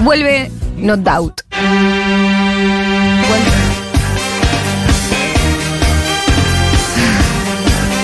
Vuelve 0.00 0.50
No 0.76 0.96
Doubt. 0.96 1.40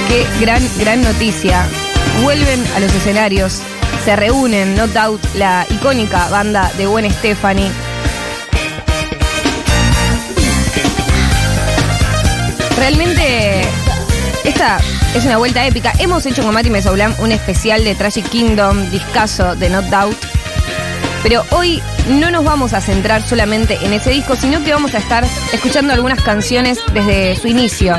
Qué 0.09 0.27
gran, 0.41 0.63
gran 0.79 1.03
noticia. 1.03 1.65
Vuelven 2.23 2.63
a 2.77 2.81
los 2.81 2.93
escenarios, 2.95 3.61
se 4.05 4.17
reúnen, 4.17 4.75
No 4.77 4.87
Doubt, 4.89 5.25
la 5.37 5.67
icónica 5.71 6.29
banda 6.29 6.71
de 6.77 6.87
Gwen 6.87 7.11
Stefani. 7.11 7.71
Realmente, 12.77 13.63
esta 14.45 14.79
es 15.15 15.25
una 15.25 15.39
vuelta 15.39 15.65
épica. 15.65 15.93
Hemos 16.01 16.27
hecho 16.27 16.43
con 16.43 16.53
Mati 16.53 16.71
Mesoulam 16.71 17.15
un 17.21 17.31
especial 17.31 17.85
de 17.85 17.95
Tragic 17.95 18.29
Kingdom, 18.29 18.91
discaso 18.91 19.55
de 19.55 19.71
No 19.71 19.81
Doubt. 19.83 20.34
Pero 21.25 21.43
hoy 21.53 21.83
no 22.07 22.31
nos 22.31 22.45
vamos 22.45 22.75
a 22.75 22.83
centrar 22.83 23.23
solamente 23.23 23.79
en 23.81 23.95
ese 23.95 24.11
disco, 24.11 24.37
sino 24.37 24.63
que 24.63 24.73
vamos 24.73 24.95
a 24.95 24.99
estar 24.99 25.25
escuchando 25.53 25.95
algunas 25.95 26.23
canciones 26.23 26.79
desde 26.93 27.35
su 27.35 27.49
inicio. 27.49 27.97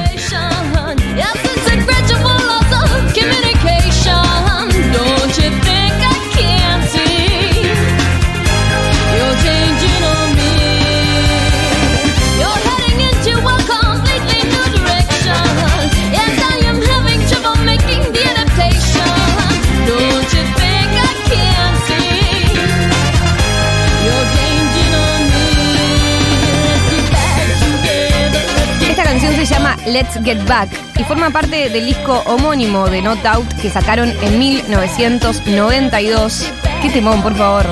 Let's 29.85 30.19
Get 30.23 30.43
Back 30.47 30.69
y 30.97 31.03
forma 31.03 31.29
parte 31.29 31.69
del 31.69 31.85
disco 31.85 32.23
homónimo 32.25 32.89
de 32.89 33.01
No 33.01 33.15
Doubt 33.15 33.53
que 33.61 33.69
sacaron 33.69 34.11
en 34.21 34.39
1992. 34.39 36.51
Qué 36.81 36.89
temón, 36.89 37.21
por 37.21 37.35
favor. 37.35 37.65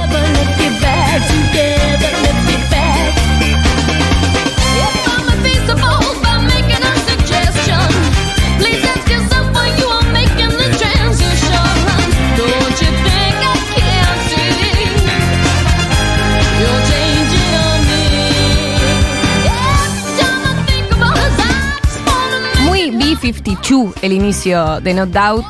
Muy 23.24 23.32
B-52 23.32 23.94
el 24.02 24.12
inicio 24.12 24.82
de 24.82 24.94
No 24.94 25.06
Doubt. 25.06 25.46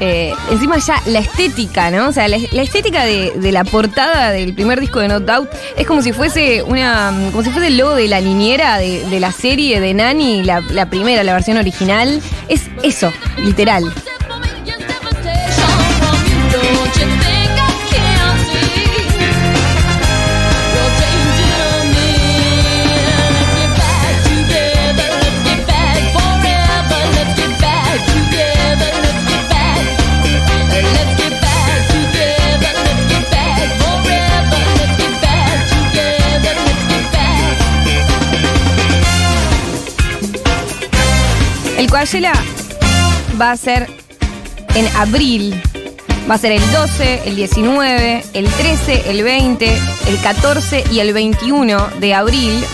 Eh, 0.00 0.32
encima 0.50 0.78
ya 0.78 1.02
la 1.06 1.18
estética, 1.18 1.90
¿no? 1.90 2.08
O 2.08 2.12
sea, 2.12 2.26
la, 2.26 2.36
estética 2.36 3.04
de, 3.04 3.32
de 3.32 3.52
la 3.52 3.64
portada 3.64 4.30
del 4.30 4.54
primer 4.54 4.80
disco 4.80 5.00
de 5.00 5.08
No 5.08 5.20
Doubt 5.20 5.50
es 5.76 5.86
como 5.86 6.00
si 6.00 6.12
fuese 6.12 6.62
una. 6.62 7.12
como 7.30 7.42
si 7.42 7.50
fuese 7.50 7.68
el 7.68 7.76
logo 7.76 7.96
de 7.96 8.08
la 8.08 8.22
niñera 8.22 8.78
de, 8.78 9.04
de 9.10 9.20
la 9.20 9.32
serie 9.32 9.78
de 9.78 9.92
Nani, 9.92 10.42
la 10.42 10.88
primera, 10.88 11.22
la 11.22 11.34
versión 11.34 11.58
original. 11.58 12.22
Es 12.48 12.70
eso, 12.82 13.12
literal. 13.36 13.92
Coachella 41.98 42.32
va 43.40 43.50
a 43.50 43.56
ser 43.56 43.88
en 44.76 44.86
abril. 44.98 45.60
Va 46.30 46.36
a 46.36 46.38
ser 46.38 46.52
el 46.52 46.72
12, 46.72 47.22
el 47.26 47.34
19, 47.34 48.24
el 48.34 48.46
13, 48.48 49.10
el 49.10 49.24
20, 49.24 49.78
el 50.06 50.20
14 50.20 50.84
y 50.92 51.00
el 51.00 51.12
21 51.12 51.88
de 51.98 52.14
abril. 52.14 52.64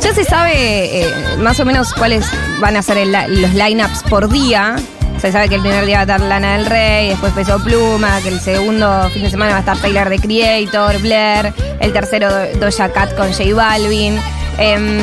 Ya 0.00 0.12
se 0.12 0.24
sabe 0.24 1.02
eh, 1.02 1.12
más 1.38 1.60
o 1.60 1.64
menos 1.64 1.94
cuáles 1.94 2.26
van 2.58 2.76
a 2.76 2.82
ser 2.82 3.06
los 3.06 3.54
lineups 3.54 4.02
por 4.10 4.28
día. 4.28 4.74
Se 5.20 5.30
sabe 5.30 5.48
que 5.48 5.54
el 5.54 5.60
primer 5.60 5.86
día 5.86 5.98
va 5.98 6.00
a 6.00 6.16
estar 6.16 6.20
Lana 6.20 6.56
del 6.56 6.66
Rey, 6.66 7.10
después 7.10 7.32
Peso 7.34 7.62
Pluma, 7.62 8.20
que 8.20 8.30
el 8.30 8.40
segundo 8.40 9.08
fin 9.10 9.22
de 9.22 9.30
semana 9.30 9.52
va 9.52 9.56
a 9.58 9.60
estar 9.60 9.78
Taylor 9.78 10.08
the 10.08 10.18
Creator, 10.18 10.98
Blair, 11.00 11.54
el 11.78 11.92
tercero 11.92 12.28
Do- 12.30 12.58
Doja 12.66 12.92
Cat 12.92 13.14
con 13.14 13.32
J 13.32 13.54
Balvin. 13.54 14.18
Em, 14.58 14.98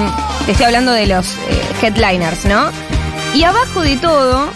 te 0.46 0.52
estoy 0.52 0.66
hablando 0.66 0.92
de 0.92 1.08
los 1.08 1.26
eh, 1.28 1.62
headliners, 1.82 2.44
¿no? 2.44 2.70
Y 3.34 3.44
abajo 3.44 3.82
de 3.82 3.96
todo 3.98 4.50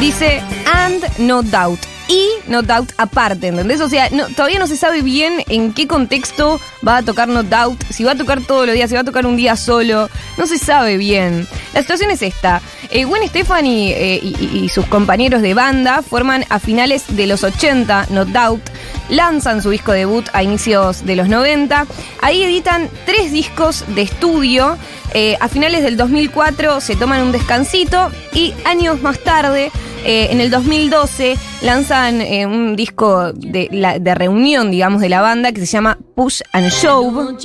dice 0.00 0.42
and 0.66 1.18
no 1.18 1.42
doubt. 1.42 1.78
Y 2.08 2.28
no 2.46 2.62
doubt 2.62 2.92
aparte, 2.98 3.48
¿entendés? 3.48 3.80
O 3.80 3.88
sea, 3.88 4.08
todavía 4.36 4.60
no 4.60 4.68
se 4.68 4.76
sabe 4.76 5.02
bien 5.02 5.42
en 5.48 5.72
qué 5.72 5.88
contexto 5.88 6.60
va 6.86 6.98
a 6.98 7.02
tocar 7.02 7.26
no 7.26 7.42
doubt, 7.42 7.82
si 7.90 8.04
va 8.04 8.12
a 8.12 8.16
tocar 8.16 8.40
todos 8.42 8.66
los 8.66 8.74
días, 8.76 8.88
si 8.90 8.94
va 8.94 9.00
a 9.00 9.04
tocar 9.04 9.26
un 9.26 9.36
día 9.36 9.56
solo, 9.56 10.08
no 10.36 10.46
se 10.46 10.58
sabe 10.58 10.98
bien. 10.98 11.48
La 11.74 11.80
situación 11.80 12.10
es 12.10 12.22
esta. 12.22 12.60
Eh, 12.90 13.04
Gwen 13.04 13.26
Stefani 13.26 13.92
eh, 13.92 14.20
y 14.22 14.68
sus 14.68 14.86
compañeros 14.86 15.42
de 15.42 15.54
banda 15.54 16.02
forman 16.02 16.44
a 16.48 16.60
finales 16.60 17.04
de 17.16 17.26
los 17.26 17.42
80, 17.42 18.06
no 18.10 18.24
doubt, 18.24 18.62
lanzan 19.08 19.62
su 19.62 19.70
disco 19.70 19.92
debut 19.92 20.28
a 20.32 20.42
inicios 20.42 21.04
de 21.04 21.16
los 21.16 21.28
90, 21.28 21.86
ahí 22.22 22.42
editan 22.42 22.88
tres 23.04 23.32
discos 23.32 23.84
de 23.88 24.02
estudio, 24.02 24.78
eh, 25.18 25.36
a 25.40 25.48
finales 25.48 25.82
del 25.82 25.96
2004 25.96 26.80
se 26.82 26.94
toman 26.94 27.22
un 27.22 27.32
descansito 27.32 28.10
y 28.34 28.52
años 28.66 29.00
más 29.00 29.18
tarde, 29.20 29.70
eh, 30.04 30.28
en 30.30 30.40
el 30.42 30.50
2012, 30.50 31.36
lanzan 31.62 32.20
eh, 32.20 32.44
un 32.46 32.76
disco 32.76 33.32
de, 33.32 33.68
la- 33.72 33.98
reunión, 34.14 34.70
digamos, 34.70 35.00
de 35.00 35.08
la 35.08 35.22
banda 35.22 35.52
que 35.52 35.60
se 35.60 35.66
llama 35.66 35.96
Push 36.14 36.42
and 36.52 36.70
Show. 36.70 37.36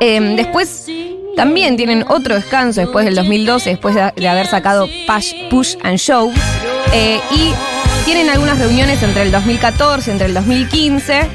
Eh, 0.00 0.20
después 0.36 0.86
también 1.36 1.76
tienen 1.76 2.04
otro 2.08 2.34
descanso 2.36 2.80
después 2.80 3.04
del 3.04 3.14
2012, 3.16 3.70
después 3.70 3.94
de, 3.94 4.12
de 4.16 4.28
haber 4.28 4.46
sacado 4.46 4.86
Push, 5.08 5.34
Push 5.50 5.76
and 5.82 5.98
Show. 5.98 6.32
Eh, 6.94 7.20
y 7.32 7.52
tienen 8.04 8.30
algunas 8.30 8.58
reuniones 8.58 9.02
entre 9.02 9.22
el 9.22 9.32
2014, 9.32 10.12
entre 10.12 10.28
el 10.28 10.34
2015. 10.34 11.26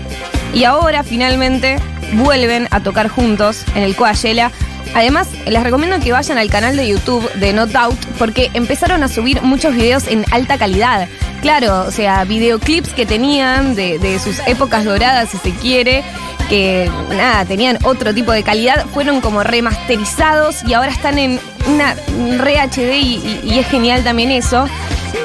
Y 0.54 0.64
ahora 0.64 1.04
finalmente 1.04 1.78
vuelven 2.14 2.68
a 2.72 2.82
tocar 2.82 3.10
juntos 3.10 3.64
en 3.76 3.84
el 3.84 3.96
Coachella. 3.96 4.52
Además, 4.94 5.28
les 5.48 5.64
recomiendo 5.64 6.00
que 6.00 6.12
vayan 6.12 6.38
al 6.38 6.50
canal 6.50 6.76
de 6.76 6.88
YouTube 6.88 7.30
de 7.36 7.54
No 7.54 7.66
Doubt 7.66 7.98
porque 8.20 8.52
empezaron 8.54 9.04
a 9.04 9.08
subir 9.08 9.42
muchos 9.42 9.74
videos 9.74 10.08
en 10.08 10.26
alta 10.32 10.58
calidad. 10.58 11.08
Claro, 11.42 11.84
o 11.88 11.92
sea, 11.92 12.24
videoclips 12.26 12.90
que 12.94 13.06
tenían 13.06 13.74
de, 13.76 14.20
sus 14.24 14.40
épocas 14.48 14.84
doradas, 14.86 15.30
si 15.30 15.38
se 15.38 15.52
quiere, 15.52 16.04
que 16.50 16.92
nada, 17.10 17.46
tenían 17.46 17.80
otro 17.84 18.14
tipo 18.14 18.32
de 18.32 18.44
calidad, 18.44 18.86
fueron 18.94 19.22
como 19.22 19.42
remasterizados 19.44 20.64
y 20.68 20.74
ahora 20.74 20.92
están 20.92 21.18
en 21.18 21.40
una 21.68 21.96
re 22.38 22.58
HD 22.60 22.92
y, 23.00 23.16
y- 23.16 23.42
y 23.44 23.60
es 23.60 23.68
genial 23.68 24.04
también 24.04 24.30
eso. 24.32 24.68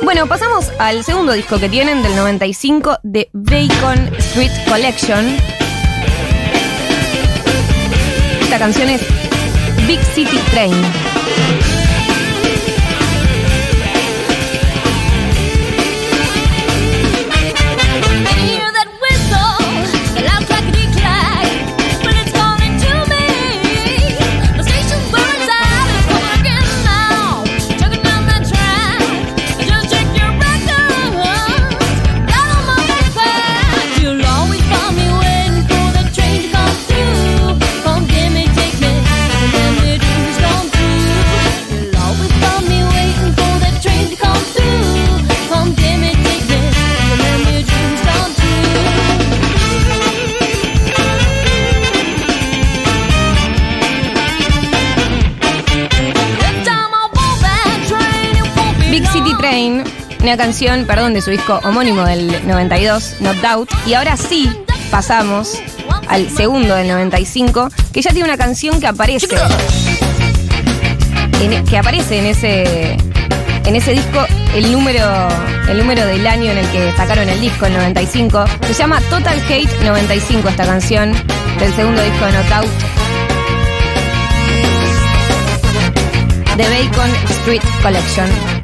Bueno, 0.02 0.26
pasamos 0.26 0.70
al 0.78 1.04
segundo 1.04 1.32
disco 1.32 1.58
que 1.58 1.68
tienen 1.68 2.02
del 2.02 2.14
95 2.16 2.98
de 3.02 3.28
Bacon 3.32 4.10
Street 4.18 4.52
Collection. 4.68 5.36
Esta 8.42 8.58
canción 8.58 8.88
es 8.88 9.02
Big 9.86 10.02
City 10.02 10.38
Train. 10.50 11.85
Una 60.26 60.36
canción, 60.36 60.86
perdón, 60.86 61.14
de 61.14 61.22
su 61.22 61.30
disco 61.30 61.60
homónimo 61.64 62.04
del 62.04 62.46
92, 62.46 63.16
No 63.20 63.32
Doubt. 63.34 63.70
Y 63.86 63.94
ahora 63.94 64.16
sí 64.16 64.50
pasamos 64.90 65.58
al 66.08 66.28
segundo 66.30 66.74
del 66.74 66.88
95, 66.88 67.68
que 67.92 68.02
ya 68.02 68.10
tiene 68.10 68.24
una 68.28 68.36
canción 68.36 68.80
que 68.80 68.86
aparece. 68.88 69.28
en- 71.40 71.64
que 71.64 71.78
aparece 71.78 72.18
en 72.18 72.26
ese. 72.26 72.96
En 73.66 73.74
ese 73.74 73.92
disco, 73.92 74.24
el 74.54 74.70
número, 74.72 75.04
el 75.68 75.78
número 75.78 76.06
del 76.06 76.24
año 76.26 76.50
en 76.52 76.58
el 76.58 76.66
que 76.68 76.92
sacaron 76.96 77.28
el 77.28 77.40
disco, 77.40 77.66
el 77.66 77.72
95, 77.74 78.44
se 78.66 78.74
llama 78.74 79.00
Total 79.10 79.40
Hate 79.48 79.68
95, 79.84 80.48
esta 80.48 80.64
canción 80.64 81.12
del 81.58 81.74
segundo 81.74 82.00
disco 82.02 82.24
de 82.26 82.32
No 82.32 82.42
Doubt. 82.44 82.70
The 86.56 86.68
Bacon 86.68 87.10
Street 87.28 87.62
Collection. 87.82 88.55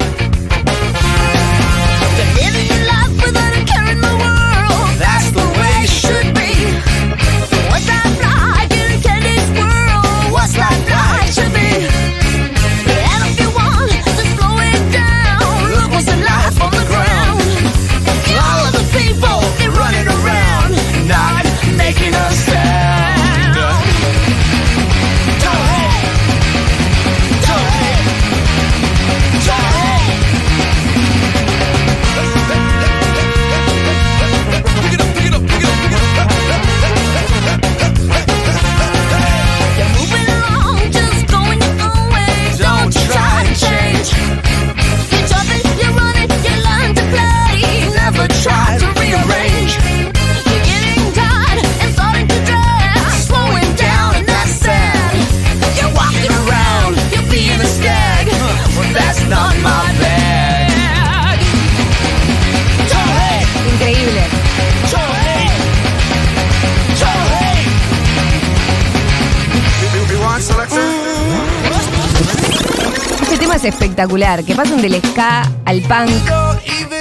Que 74.13 74.53
pasen 74.53 74.79
del 74.79 75.01
ska 75.01 75.41
al 75.65 75.81
punk. 75.81 76.11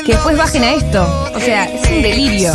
Que 0.06 0.12
después 0.12 0.34
bajen 0.34 0.64
a 0.64 0.72
esto. 0.72 1.30
O 1.34 1.40
sea, 1.40 1.64
es 1.64 1.90
un 1.90 2.00
delirio. 2.00 2.54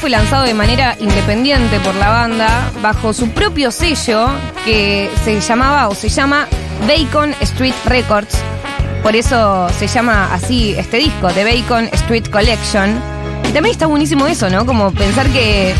Fue 0.00 0.08
lanzado 0.08 0.44
de 0.44 0.54
manera 0.54 0.96
independiente 0.98 1.78
por 1.80 1.94
la 1.94 2.08
banda 2.08 2.70
bajo 2.80 3.12
su 3.12 3.28
propio 3.30 3.70
sello 3.70 4.28
que 4.64 5.10
se 5.24 5.40
llamaba 5.40 5.88
o 5.88 5.94
se 5.94 6.08
llama 6.08 6.48
Bacon 6.88 7.34
Street 7.40 7.74
Records. 7.84 8.38
Por 9.02 9.14
eso 9.14 9.68
se 9.78 9.86
llama 9.86 10.32
así 10.32 10.74
este 10.78 10.96
disco, 10.96 11.28
The 11.28 11.44
Bacon 11.44 11.90
Street 11.92 12.30
Collection. 12.30 12.98
Y 13.48 13.52
también 13.52 13.72
está 13.72 13.86
buenísimo 13.86 14.26
eso, 14.26 14.48
¿no? 14.48 14.64
Como 14.64 14.90
pensar 14.92 15.26
que 15.28 15.74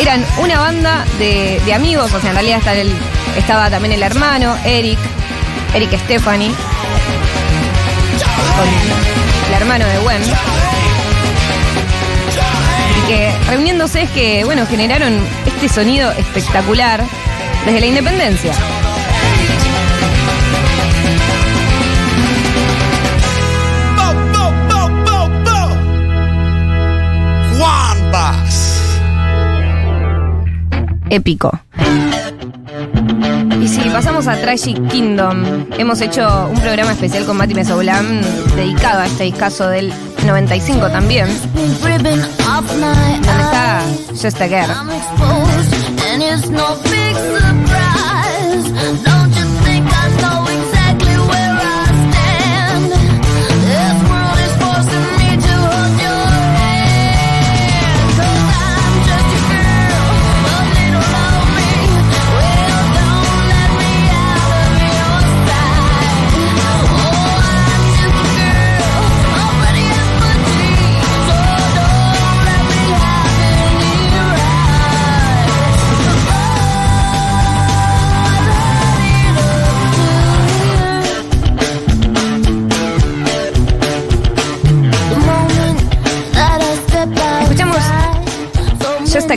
eran 0.00 0.24
una 0.42 0.58
banda 0.58 1.04
de, 1.18 1.60
amigos, 1.74 2.12
o 2.14 2.20
sea, 2.20 2.30
en 2.30 2.36
realidad 2.36 2.62
estaba 3.36 3.68
también 3.68 3.92
el 3.92 4.02
hermano, 4.02 4.56
Eric, 4.64 4.98
Eric 5.74 5.98
Stephanie, 6.04 6.52
el 9.48 9.54
hermano 9.54 9.84
de 9.84 9.98
Gwen. 9.98 10.71
Que 13.12 13.30
reuniéndose 13.46 14.00
es 14.04 14.10
que, 14.12 14.42
bueno, 14.44 14.64
generaron 14.64 15.12
este 15.44 15.68
sonido 15.68 16.10
espectacular 16.12 17.04
desde 17.66 17.78
la 17.78 17.86
independencia. 17.86 18.54
Épico. 31.10 31.60
Y 33.60 33.68
si 33.68 33.80
pasamos 33.90 34.26
a 34.26 34.40
Tragic 34.40 34.88
Kingdom, 34.88 35.66
hemos 35.76 36.00
hecho 36.00 36.48
un 36.48 36.58
programa 36.58 36.92
especial 36.92 37.26
con 37.26 37.36
Mati 37.36 37.52
Mesoblan 37.52 38.22
dedicado 38.56 39.02
a 39.02 39.06
este 39.06 39.24
discazo 39.24 39.68
del 39.68 39.92
95 40.24 40.88
también, 40.90 41.26
donde 43.22 43.42
está. 43.42 43.82
Just 44.10 44.40
a 44.40 44.48
Girl. 44.48 44.70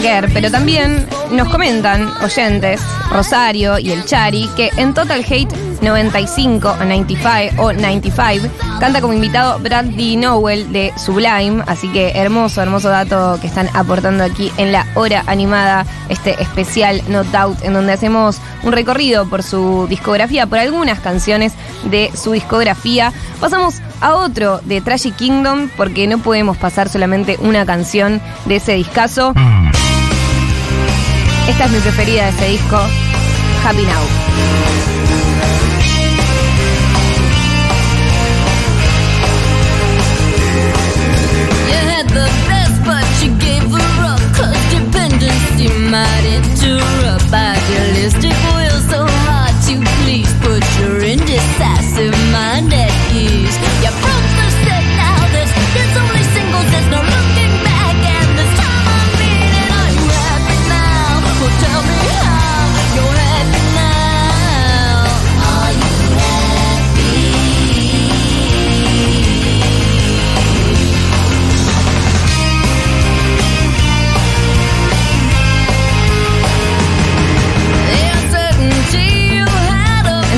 Pero 0.06 0.52
también 0.52 1.08
nos 1.32 1.50
comentan 1.50 2.08
oyentes, 2.22 2.80
Rosario 3.10 3.80
y 3.80 3.90
el 3.90 4.06
Chari, 4.06 4.48
que 4.56 4.70
en 4.78 4.94
Total 4.94 5.26
Hate 5.28 5.52
95 5.82 6.70
o 6.70 6.84
95 6.84 7.62
o 7.64 7.74
95 7.74 8.48
canta 8.80 9.02
como 9.02 9.14
invitado 9.14 9.58
Bradley 9.58 10.16
Nowell 10.16 10.72
de 10.72 10.94
Sublime, 10.96 11.64
así 11.66 11.88
que 11.88 12.12
hermoso, 12.12 12.62
hermoso 12.62 12.90
dato 12.90 13.40
que 13.42 13.48
están 13.48 13.68
aportando 13.74 14.24
aquí 14.24 14.52
en 14.58 14.72
la 14.72 14.86
hora 14.94 15.24
animada, 15.26 15.88
este 16.10 16.40
especial 16.40 17.02
No 17.08 17.24
Doubt, 17.24 17.64
en 17.64 17.74
donde 17.74 17.94
hacemos 17.94 18.38
un 18.62 18.74
recorrido 18.74 19.28
por 19.28 19.42
su 19.42 19.88
discografía, 19.90 20.46
por 20.46 20.60
algunas 20.60 21.00
canciones 21.00 21.54
de 21.86 22.12
su 22.16 22.34
discografía. 22.34 23.12
Pasamos 23.40 23.82
a 24.02 24.14
otro 24.14 24.60
de 24.66 24.82
Tragic 24.82 25.16
Kingdom, 25.16 25.68
porque 25.76 26.06
no 26.06 26.20
podemos 26.20 26.58
pasar 26.58 26.90
solamente 26.90 27.38
una 27.42 27.66
canción 27.66 28.22
de 28.46 28.58
ese 28.58 28.74
discazo. 28.74 29.34
Esta 31.48 31.66
es 31.66 31.72
mi 31.72 31.80
preferida 31.80 32.24
de 32.24 32.30
ese 32.30 32.48
disco, 32.50 32.78
Happy 33.64 33.84
Now. 33.84 34.36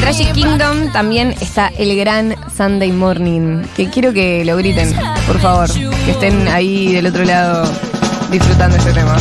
Tragic 0.07 0.31
Kingdom 0.31 0.89
también 0.93 1.35
está 1.41 1.67
el 1.77 1.93
gran 1.97 2.33
Sunday 2.55 2.93
Morning, 2.93 3.63
que 3.75 3.89
quiero 3.89 4.13
que 4.13 4.45
lo 4.45 4.55
griten, 4.55 4.95
por 5.27 5.37
favor, 5.41 5.69
que 5.69 6.11
estén 6.11 6.47
ahí 6.47 6.93
del 6.93 7.07
otro 7.07 7.25
lado 7.25 7.69
disfrutando 8.31 8.77
este 8.77 8.93
tema. 8.93 9.17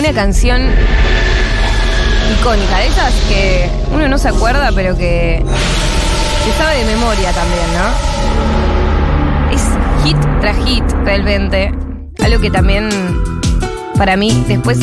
Una 0.00 0.12
canción 0.14 0.62
icónica, 2.32 2.78
de 2.78 2.86
esas 2.86 3.12
que 3.28 3.70
uno 3.92 4.08
no 4.08 4.16
se 4.16 4.28
acuerda, 4.28 4.72
pero 4.74 4.96
que 4.96 5.44
se 6.42 6.52
sabe 6.58 6.78
de 6.78 6.84
memoria 6.86 7.30
también, 7.32 7.66
¿no? 7.74 9.54
Es 9.54 9.62
hit 10.02 10.16
tras 10.40 10.56
hit, 10.64 10.84
realmente. 11.04 11.70
Algo 12.24 12.40
que 12.40 12.50
también, 12.50 12.88
para 13.98 14.16
mí, 14.16 14.42
después 14.48 14.78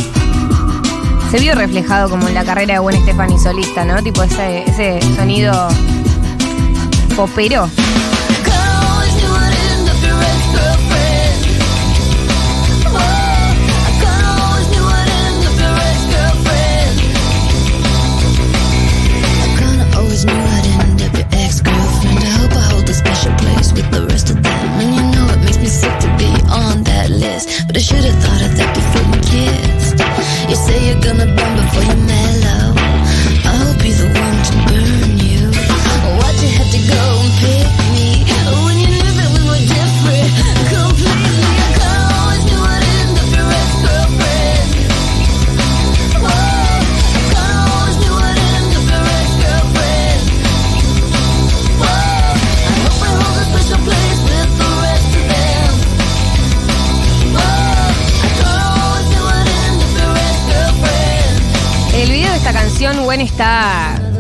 se 1.32 1.40
vio 1.40 1.56
reflejado 1.56 2.12
como 2.12 2.28
en 2.28 2.36
la 2.36 2.44
carrera 2.44 2.76
de 2.76 2.80
Gwen 2.80 3.02
Stefani 3.02 3.40
solista, 3.40 3.86
¿no? 3.86 4.04
Tipo 4.04 4.22
ese, 4.22 4.66
ese 4.68 5.00
sonido 5.16 5.68
popero. 7.16 7.68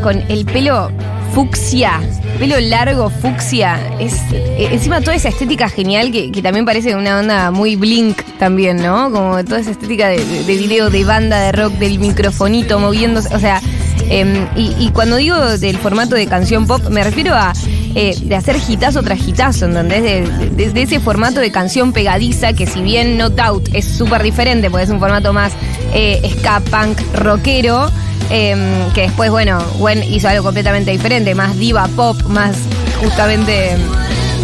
Con 0.07 0.23
el 0.29 0.45
pelo 0.45 0.89
fucsia, 1.33 1.99
pelo 2.39 2.57
largo 2.61 3.09
fucsia. 3.09 3.77
Es 3.99 4.13
eh, 4.31 4.69
encima 4.71 5.01
toda 5.01 5.17
esa 5.17 5.27
estética 5.27 5.67
genial 5.67 6.13
que, 6.13 6.31
también 6.41 6.63
parece 6.65 6.95
una 6.95 7.19
onda 7.19 7.51
muy 7.51 7.75
blink 7.75 8.21
también, 8.39 8.77
¿no? 8.81 9.11
Como 9.11 9.43
toda 9.43 9.59
esa 9.59 9.71
estética 9.71 10.07
de, 10.07 10.23
de- 10.23 10.43
de 10.45 10.55
video, 10.55 10.89
de 10.89 11.03
banda, 11.03 11.41
de 11.41 11.51
rock, 11.51 11.73
del 11.73 11.99
microfonito 11.99 12.79
moviéndose. 12.79 13.35
O 13.35 13.39
sea, 13.39 13.61
em, 14.09 14.47
y, 14.55 14.73
y 14.79 14.91
cuando 14.93 15.17
digo 15.17 15.35
del 15.57 15.77
formato 15.77 16.15
de 16.15 16.25
canción 16.27 16.67
pop, 16.67 16.81
me 16.89 17.03
refiero 17.03 17.33
a 17.35 17.51
eh, 17.93 18.15
de 18.21 18.35
hacer 18.37 18.55
hitazo 18.65 19.03
tras 19.03 19.27
hitazo, 19.27 19.65
¿entendés? 19.65 20.03
De, 20.03 20.49
de- 20.51 20.69
de 20.71 20.81
ese 20.83 21.01
formato 21.01 21.41
de 21.41 21.51
canción 21.51 21.91
pegadiza 21.91 22.53
que 22.53 22.65
si 22.65 22.79
bien 22.81 23.17
No 23.17 23.29
Doubt 23.29 23.67
es 23.73 23.83
súper 23.85 24.23
diferente, 24.23 24.69
porque 24.69 24.85
es 24.85 24.89
un 24.89 24.99
formato 25.01 25.33
más 25.33 25.51
eh, 25.93 26.21
ska, 26.39 26.61
punk, 26.61 26.97
rockero, 27.13 27.91
em, 28.29 28.91
que 28.93 29.01
después, 29.01 29.29
bueno, 29.29 29.59
Gwen 29.77 30.03
hizo 30.03 30.27
algo 30.27 30.43
completamente 30.43 30.91
diferente, 30.91 31.35
más 31.35 31.57
diva 31.57 31.87
pop, 31.95 32.21
más 32.27 32.57
justamente 32.99 33.77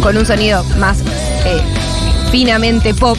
con 0.02 0.16
un 0.16 0.26
sonido 0.26 0.64
más 0.78 1.00
eh, 1.00 1.62
finamente 2.30 2.94
pop. 2.94 3.18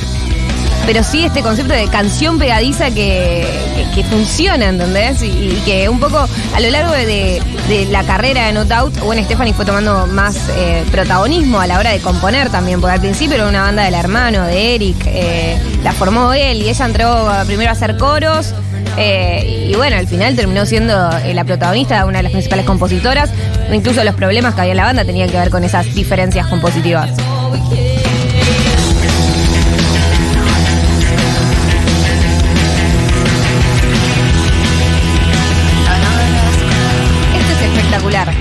Pero 0.86 1.04
sí 1.04 1.26
este 1.26 1.42
concepto 1.42 1.74
de 1.74 1.88
canción 1.88 2.38
pegadiza 2.38 2.92
que, 2.92 3.48
que, 3.76 3.90
que 3.96 4.04
funciona, 4.04 4.70
¿entendés? 4.70 5.24
Y, 5.24 5.60
que 5.66 5.90
un 5.90 6.00
poco 6.00 6.28
a 6.54 6.60
lo 6.60 6.70
largo 6.70 6.92
de, 6.92 7.42
de 7.68 7.86
la 7.90 8.04
carrera 8.04 8.46
de 8.46 8.54
No 8.54 8.66
Doubt, 8.66 9.00
Gwen 9.00 9.24
Stefani 9.26 9.52
fue 9.54 9.66
tomando 9.66 10.06
más 10.06 10.38
eh, 10.56 10.86
protagonismo 10.92 11.60
a 11.60 11.66
la 11.66 11.80
hora 11.80 11.90
de 11.90 12.00
componer 12.02 12.52
también, 12.52 12.82
porque 12.82 12.94
al 12.94 13.02
principio 13.02 13.36
era 13.36 13.48
una 13.48 13.64
banda 13.64 13.84
del 13.84 13.96
hermano, 13.96 14.46
de 14.46 14.76
Eric, 14.76 14.98
eh, 15.08 15.58
la 15.84 15.92
formó 15.92 16.34
él 16.34 16.62
y 16.62 16.70
ella 16.70 16.86
entró 16.86 17.32
primero 17.48 17.72
a 17.72 17.74
hacer 17.74 17.98
coros. 17.98 18.54
Eh, 18.98 19.68
y 19.70 19.75
bueno, 19.75 19.98
al 19.98 20.08
final 20.08 20.36
terminó 20.36 20.66
siendo 20.66 21.10
eh, 21.20 21.34
la 21.34 21.44
protagonista, 21.44 22.06
una 22.06 22.20
de 22.20 22.24
las 22.24 22.32
principales 22.32 22.66
compositoras. 22.66 23.30
Incluso 23.72 24.04
los 24.04 24.16
problemas 24.16 24.56
que 24.56 24.62
había 24.62 24.72
en 24.72 24.78
la 24.78 24.86
banda 24.86 25.06
tenían 25.06 25.30
que 25.30 25.38
ver 25.38 25.50
con 25.50 25.64
esas 25.64 25.94
diferencias 25.94 26.48
compositivas. 26.48 27.10
Esto 27.10 27.24
es 37.54 37.62
espectacular. 37.62 38.34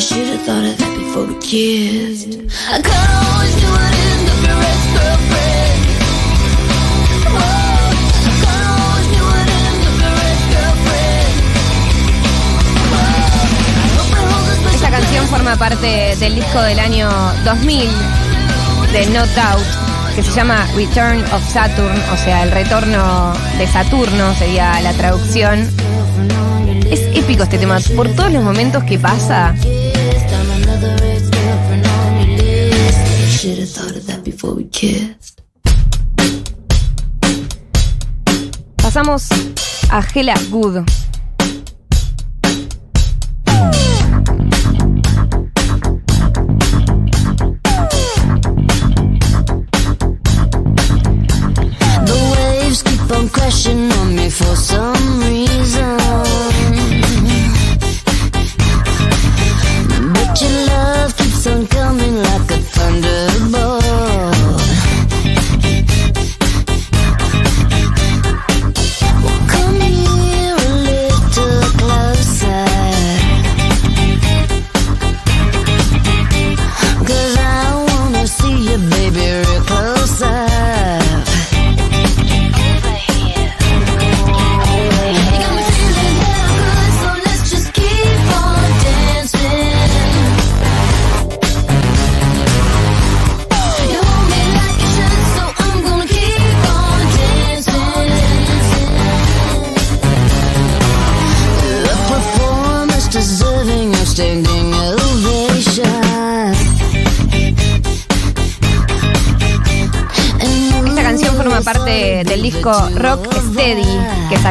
Ex-girl. 0.00 0.08
But 0.08 0.08
I 0.08 0.08
should 0.08 0.26
have 0.28 0.42
thought 0.42 0.64
of 0.64 0.78
that 0.78 0.92
before 0.98 1.26
we 1.26 1.34
kissed. 1.40 2.32
I 2.68 2.80
kinda 2.80 3.08
always 3.32 3.54
knew 3.56 3.72
I'd 3.72 3.94
end 4.10 4.28
up 4.30 4.40
your 4.46 4.60
ex-girlfriend. 4.70 5.80
I 8.20 8.32
kinda 8.40 8.64
always 8.80 9.06
knew 9.12 9.26
I'd 9.28 9.50
end 9.60 9.82
up 9.88 9.96
your 10.00 10.16
ex-girlfriend. 10.30 11.32
I 13.76 13.88
hope 13.96 14.12
I 14.12 14.22
hold 14.30 14.44
this 14.48 14.58
special 14.60 14.76
Esta 14.76 14.90
canción 14.90 15.24
forma 15.28 15.54
parte 15.56 16.16
del 16.16 16.34
disco 16.34 16.60
del 16.62 16.78
año 16.78 17.08
2000 17.44 17.90
de 18.92 19.06
No 19.06 19.26
Doubt, 19.26 19.66
que 20.16 20.22
se 20.22 20.32
llama 20.32 20.66
Return 20.74 21.22
of 21.32 21.42
Saturn, 21.52 21.96
o 22.12 22.16
sea, 22.16 22.42
el 22.42 22.50
retorno 22.50 23.32
de 23.58 23.66
Saturno 23.68 24.34
sería 24.34 24.80
la 24.80 24.92
traducción. 24.94 25.68
Es 26.90 27.00
épico 27.14 27.44
este 27.44 27.58
tema, 27.58 27.78
por 27.94 28.08
todos 28.08 28.32
los 28.32 28.42
momentos 28.42 28.82
que 28.82 28.98
pasa. 28.98 29.54
Should 33.40 33.56
have 33.56 33.70
thought 33.70 33.96
of 33.96 34.06
that 34.06 34.22
before 34.22 34.54
we 34.54 34.64
kissed. 34.64 35.40
Pasamos 38.76 39.30
a 39.90 40.02
Hela 40.02 40.34
Good. 40.50 41.09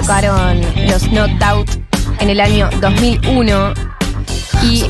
Que 0.10 0.15
sacaron 0.15 0.62
los 0.88 1.12
No 1.12 1.28
Doubt 1.28 1.69
en 2.19 2.30
el 2.30 2.39
año 2.39 2.67
2001. 2.82 3.74
Y 4.63 4.84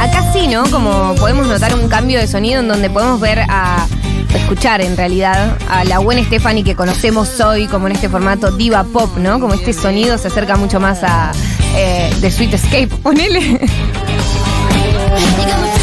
acá 0.00 0.32
sí, 0.32 0.48
¿no? 0.48 0.64
Como 0.70 1.14
podemos 1.16 1.46
notar 1.46 1.74
un 1.74 1.88
cambio 1.88 2.18
de 2.18 2.26
sonido 2.26 2.60
en 2.60 2.68
donde 2.68 2.88
podemos 2.88 3.20
ver 3.20 3.40
a 3.40 3.86
escuchar 4.34 4.80
en 4.80 4.96
realidad 4.96 5.58
a 5.68 5.84
la 5.84 5.98
buena 5.98 6.24
Stephanie 6.24 6.64
que 6.64 6.74
conocemos 6.74 7.38
hoy 7.40 7.66
como 7.66 7.88
en 7.88 7.92
este 7.92 8.08
formato 8.08 8.52
diva 8.52 8.84
pop, 8.84 9.18
¿no? 9.18 9.38
Como 9.38 9.52
este 9.52 9.74
sonido 9.74 10.16
se 10.16 10.28
acerca 10.28 10.56
mucho 10.56 10.80
más 10.80 11.02
a 11.02 11.32
eh, 11.76 12.10
The 12.22 12.30
Sweet 12.30 12.54
Escape, 12.54 12.88
ponele. 13.02 13.60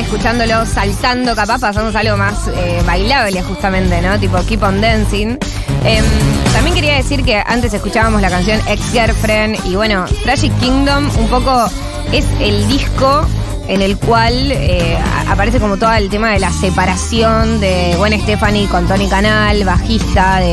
escuchándolo 0.00 0.64
saltando, 0.66 1.34
capaz 1.34 1.60
pasamos 1.60 1.94
algo 1.94 2.16
más 2.16 2.48
eh, 2.48 2.82
bailable 2.86 3.42
justamente, 3.42 4.00
¿no? 4.00 4.18
Tipo 4.18 4.38
Keep 4.46 4.62
on 4.62 4.80
Dancing. 4.80 5.36
Em, 5.84 6.04
también 6.52 6.74
quería 6.74 6.94
decir 6.94 7.24
que 7.24 7.42
antes 7.44 7.72
escuchábamos 7.72 8.20
la 8.20 8.30
canción 8.30 8.60
Ex 8.68 8.92
Girlfriend 8.92 9.58
y 9.66 9.76
bueno, 9.76 10.04
Tragic 10.22 10.56
Kingdom 10.58 11.10
un 11.18 11.28
poco 11.28 11.70
es 12.12 12.24
el 12.40 12.66
disco 12.68 13.26
en 13.68 13.82
el 13.82 13.96
cual 13.98 14.50
eh, 14.50 14.96
aparece 15.28 15.60
como 15.60 15.76
todo 15.76 15.92
el 15.92 16.08
tema 16.08 16.30
de 16.32 16.38
la 16.40 16.50
separación 16.50 17.60
de 17.60 17.94
Gwen 17.98 18.18
Stephanie 18.20 18.66
con 18.66 18.86
Tony 18.88 19.08
Canal, 19.08 19.62
bajista 19.64 20.38
de, 20.40 20.46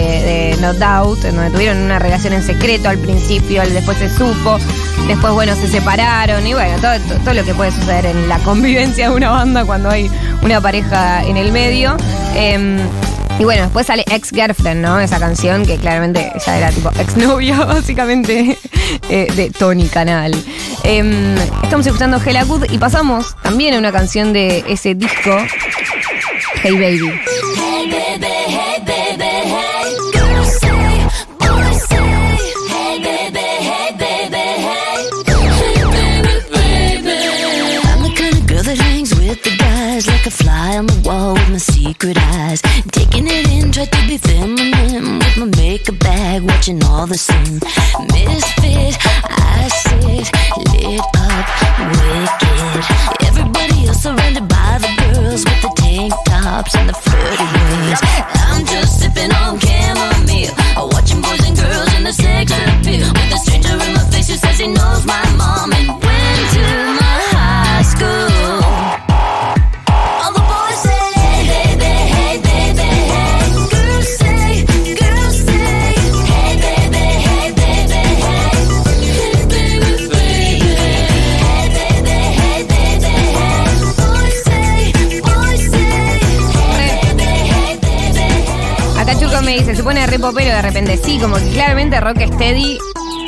de 0.53 0.57
No 0.61 0.73
Doubt, 0.73 1.23
en 1.25 1.35
donde 1.35 1.51
tuvieron 1.51 1.77
una 1.81 1.97
relación 1.97 2.33
en 2.33 2.43
secreto 2.43 2.89
al 2.89 2.97
principio, 2.97 3.61
después 3.69 3.97
se 3.97 4.09
supo, 4.09 4.57
después 5.07 5.33
bueno, 5.33 5.55
se 5.55 5.67
separaron 5.69 6.45
y 6.45 6.53
bueno, 6.53 6.77
todo, 6.81 6.99
todo- 7.07 7.19
todo 7.19 7.33
lo 7.33 7.43
que 7.45 7.53
puede 7.53 7.71
suceder 7.71 8.05
en 8.05 8.27
la 8.27 8.37
convivencia 8.39 9.09
de 9.09 9.15
una 9.15 9.29
banda 9.31 9.63
cuando 9.65 9.89
hay 9.89 10.11
una 10.41 10.59
pareja 10.61 11.23
en 11.23 11.37
el 11.37 11.51
medio. 11.53 11.95
Em, 12.35 12.77
y 13.37 13.43
bueno, 13.43 13.63
después 13.63 13.87
sale 13.87 14.05
Ex 14.09 14.29
Girlfriend, 14.29 14.81
¿no? 14.81 14.99
Esa 14.99 15.19
canción 15.19 15.65
que 15.65 15.77
claramente 15.77 16.31
ella 16.33 16.57
era 16.57 16.71
tipo 16.71 16.89
exnovia, 16.99 17.57
básicamente, 17.65 18.57
eh, 19.09 19.27
de 19.35 19.49
Tony 19.49 19.87
Canal. 19.87 20.33
Em, 20.83 21.35
estamos 21.63 21.85
escuchando 21.85 22.19
Hella 22.23 22.43
Good 22.43 22.71
y 22.71 22.77
pasamos 22.77 23.35
también 23.41 23.73
a 23.73 23.79
una 23.79 23.91
canción 23.91 24.31
de 24.31 24.63
ese 24.67 24.95
disco, 24.95 25.37
Hey 26.63 26.73
Baby. 26.73 27.11
Hey 27.57 27.91
baby, 27.91 28.27
hey 28.47 28.83
baby, 28.85 29.04
secret 41.95 42.17
eyes. 42.17 42.61
Taking 42.91 43.25
it 43.27 43.47
in, 43.49 43.71
try 43.71 43.85
to 43.85 44.07
be 44.07 44.17
feminine 44.17 45.19
with 45.19 45.37
my 45.37 45.45
makeup 45.57 45.99
bag, 45.99 46.43
watching 46.43 46.83
all 46.83 47.07
the 47.07 47.17
same. 47.17 47.59
Misfit, 48.11 48.95
I 49.31 49.69
sit 49.69 50.27
lit 50.71 50.99
up, 51.15 51.45
wicked. 51.95 52.81
Everybody 53.27 53.87
else 53.87 54.03
surrounded 54.03 54.47
by 54.47 54.77
the 54.83 54.91
girls 55.01 55.45
with 55.45 55.61
the 55.61 55.71
tank 55.77 56.13
tops 56.25 56.75
and 56.75 56.89
the 56.89 56.93
flirty 56.93 57.47
ways. 57.55 57.99
I'm 58.51 58.65
just 58.65 58.99
sipping 58.99 59.31
on 59.31 59.59
chamomile, 59.59 60.51
watching 60.91 61.21
boys 61.21 61.43
and 61.47 61.55
girls 61.55 61.93
in 61.97 62.03
the 62.03 62.13
sex 62.13 62.51
appeal. 62.51 63.07
With 63.07 63.35
a 63.35 63.39
stranger 63.39 63.73
in 63.73 63.93
my 63.95 64.03
face 64.11 64.27
who 64.29 64.35
says 64.35 64.59
he 64.59 64.67
knows 64.67 65.05
my 65.05 65.23
mom 65.37 65.71
popero 90.19 90.53
de 90.55 90.61
repente. 90.61 90.97
Sí, 91.03 91.19
como 91.19 91.35
que 91.35 91.49
claramente 91.51 91.99
Rock 91.99 92.21
Steady 92.33 92.77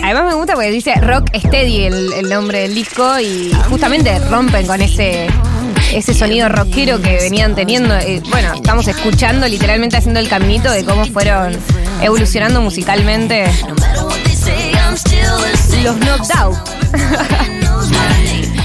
además 0.03 0.25
me 0.25 0.33
gusta 0.35 0.53
porque 0.53 0.71
dice 0.71 0.95
Rock 0.95 1.29
Steady 1.35 1.85
el, 1.85 2.13
el 2.13 2.29
nombre 2.29 2.59
del 2.61 2.75
disco 2.75 3.19
y 3.19 3.51
justamente 3.69 4.17
rompen 4.29 4.65
con 4.67 4.81
ese, 4.81 5.27
ese 5.91 6.13
sonido 6.13 6.49
rockero 6.49 7.01
que 7.01 7.17
venían 7.17 7.55
teniendo. 7.55 7.95
Eh, 7.95 8.21
bueno, 8.29 8.53
estamos 8.53 8.87
escuchando 8.87 9.47
literalmente 9.47 9.97
haciendo 9.97 10.19
el 10.19 10.29
caminito 10.29 10.71
de 10.71 10.85
cómo 10.85 11.05
fueron 11.05 11.57
evolucionando 12.01 12.61
musicalmente 12.61 13.49
los 15.83 15.95
Knocked 15.97 16.35
Out. 16.37 16.57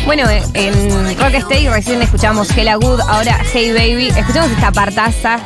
Bueno, 0.05 0.25
en 0.55 1.17
Rock 1.17 1.41
Steady 1.43 1.69
recién 1.69 2.03
escuchamos 2.03 2.51
Hella 2.57 2.75
Good, 2.75 3.01
ahora 3.03 3.39
Hey 3.53 3.71
Baby. 3.73 4.09
Escuchamos 4.09 4.51
esta 4.51 4.73
partaza. 4.73 5.39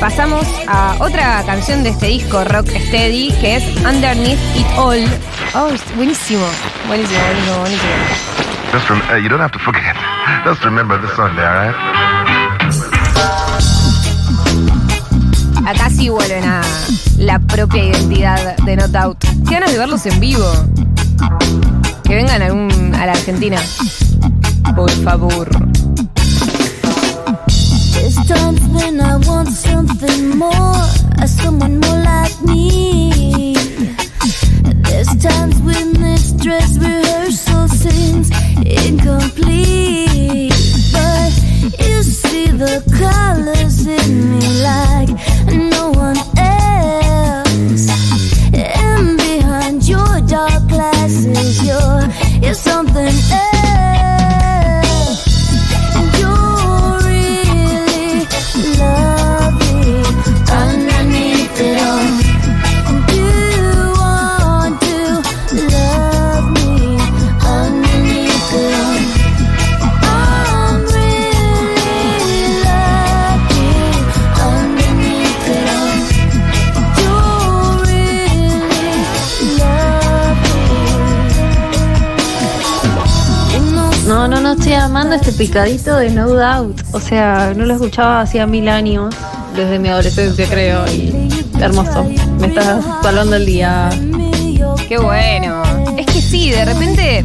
Pasamos 0.00 0.46
a 0.66 0.96
otra 1.00 1.42
canción 1.44 1.82
de 1.82 1.90
este 1.90 2.06
disco, 2.06 2.42
Rock 2.44 2.68
Steady, 2.68 3.32
que 3.40 3.56
es 3.56 3.64
Underneath 3.84 4.38
It 4.56 4.66
All. 4.76 5.04
Oh, 5.54 5.68
buenísimo. 5.94 6.44
Buenísimo, 6.88 7.20
buenísimo, 7.20 7.58
buenísimo. 7.60 7.92
Just 8.72 8.88
rem- 8.88 9.02
uh, 9.12 9.16
you 9.22 9.28
don't 9.28 9.40
have 9.40 9.52
to 9.52 9.58
forget. 9.58 9.94
Just 10.44 10.64
remember 10.64 10.98
this 11.00 11.10
Sunday, 11.16 11.44
all 11.44 11.66
right? 11.66 11.74
Acá 15.66 15.90
sí 15.90 16.08
vuelven 16.08 16.44
a 16.44 16.62
la 17.18 17.38
propia 17.38 17.84
identidad 17.84 18.56
de 18.58 18.76
No 18.76 18.88
Doubt. 18.88 19.18
Qué 19.46 19.54
ganas 19.54 19.72
de 19.72 19.78
verlos 19.78 20.06
en 20.06 20.18
vivo. 20.18 20.50
Que 22.04 22.14
vengan 22.14 22.42
a, 22.42 23.06
la 23.06 23.12
Argentina. 23.12 23.58
Por 24.74 24.90
favor. 25.04 25.48
There's 27.92 28.16
times 28.26 28.60
when 28.72 29.00
I 29.00 29.16
want 29.26 29.48
something 30.00 30.38
more, 30.38 30.86
someone 31.26 31.78
more 31.80 32.00
like 32.02 32.42
me. 32.42 33.54
There's 34.84 35.14
times 35.16 35.60
when 35.60 35.92
this 35.92 36.32
dress 36.32 36.78
rehearsal 36.78 37.68
seems 37.68 38.30
incomplete. 38.64 40.52
But 40.92 41.32
you 41.86 42.02
see 42.02 42.46
the 42.46 42.82
colors 42.98 43.86
in 43.86 44.30
me 44.30 44.62
like 44.62 44.99
amando 85.00 85.16
este 85.16 85.32
picadito 85.32 85.96
de 85.96 86.10
No 86.10 86.28
Doubt. 86.28 86.82
O 86.92 87.00
sea, 87.00 87.54
no 87.56 87.64
lo 87.64 87.72
escuchaba 87.72 88.20
hacía 88.20 88.46
mil 88.46 88.68
años, 88.68 89.14
desde 89.56 89.78
mi 89.78 89.88
adolescencia 89.88 90.46
creo, 90.46 90.86
y 90.88 91.30
hermoso. 91.58 92.04
Me 92.38 92.48
estás 92.48 92.84
salvando 93.02 93.36
el 93.36 93.46
día. 93.46 93.88
Qué 94.88 94.98
bueno. 94.98 95.62
Es 95.96 96.04
que 96.04 96.20
sí, 96.20 96.50
de 96.50 96.66
repente. 96.66 97.24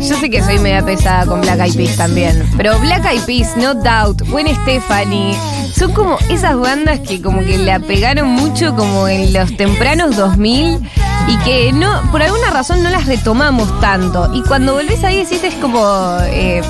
Yo 0.00 0.16
sé 0.18 0.30
que 0.30 0.42
soy 0.42 0.58
media 0.60 0.82
pesada 0.82 1.26
con 1.26 1.42
Black 1.42 1.60
Eyed 1.60 1.76
Peas 1.76 1.96
también. 1.96 2.42
Pero 2.56 2.78
Black 2.78 3.04
Eyed 3.04 3.22
Peas, 3.24 3.54
No 3.58 3.74
Doubt, 3.74 4.22
Gwen 4.30 4.46
Stefani. 4.62 5.36
Son 5.76 5.92
como 5.92 6.16
esas 6.30 6.58
bandas 6.58 7.00
que 7.00 7.20
como 7.20 7.40
que 7.40 7.58
la 7.58 7.80
pegaron 7.80 8.30
mucho 8.30 8.74
como 8.74 9.08
en 9.08 9.34
los 9.34 9.54
tempranos 9.58 10.16
2000 10.16 10.80
y 11.28 11.36
que 11.38 11.72
no, 11.72 12.02
por 12.10 12.22
alguna 12.22 12.50
razón 12.50 12.82
no 12.82 12.90
las 12.90 13.06
retomamos 13.06 13.80
tanto. 13.80 14.30
Y 14.32 14.42
cuando 14.42 14.74
volvés 14.74 15.04
ahí 15.04 15.24
decís 15.24 15.44
es 15.44 15.54
como 15.54 16.16
eh, 16.24 16.62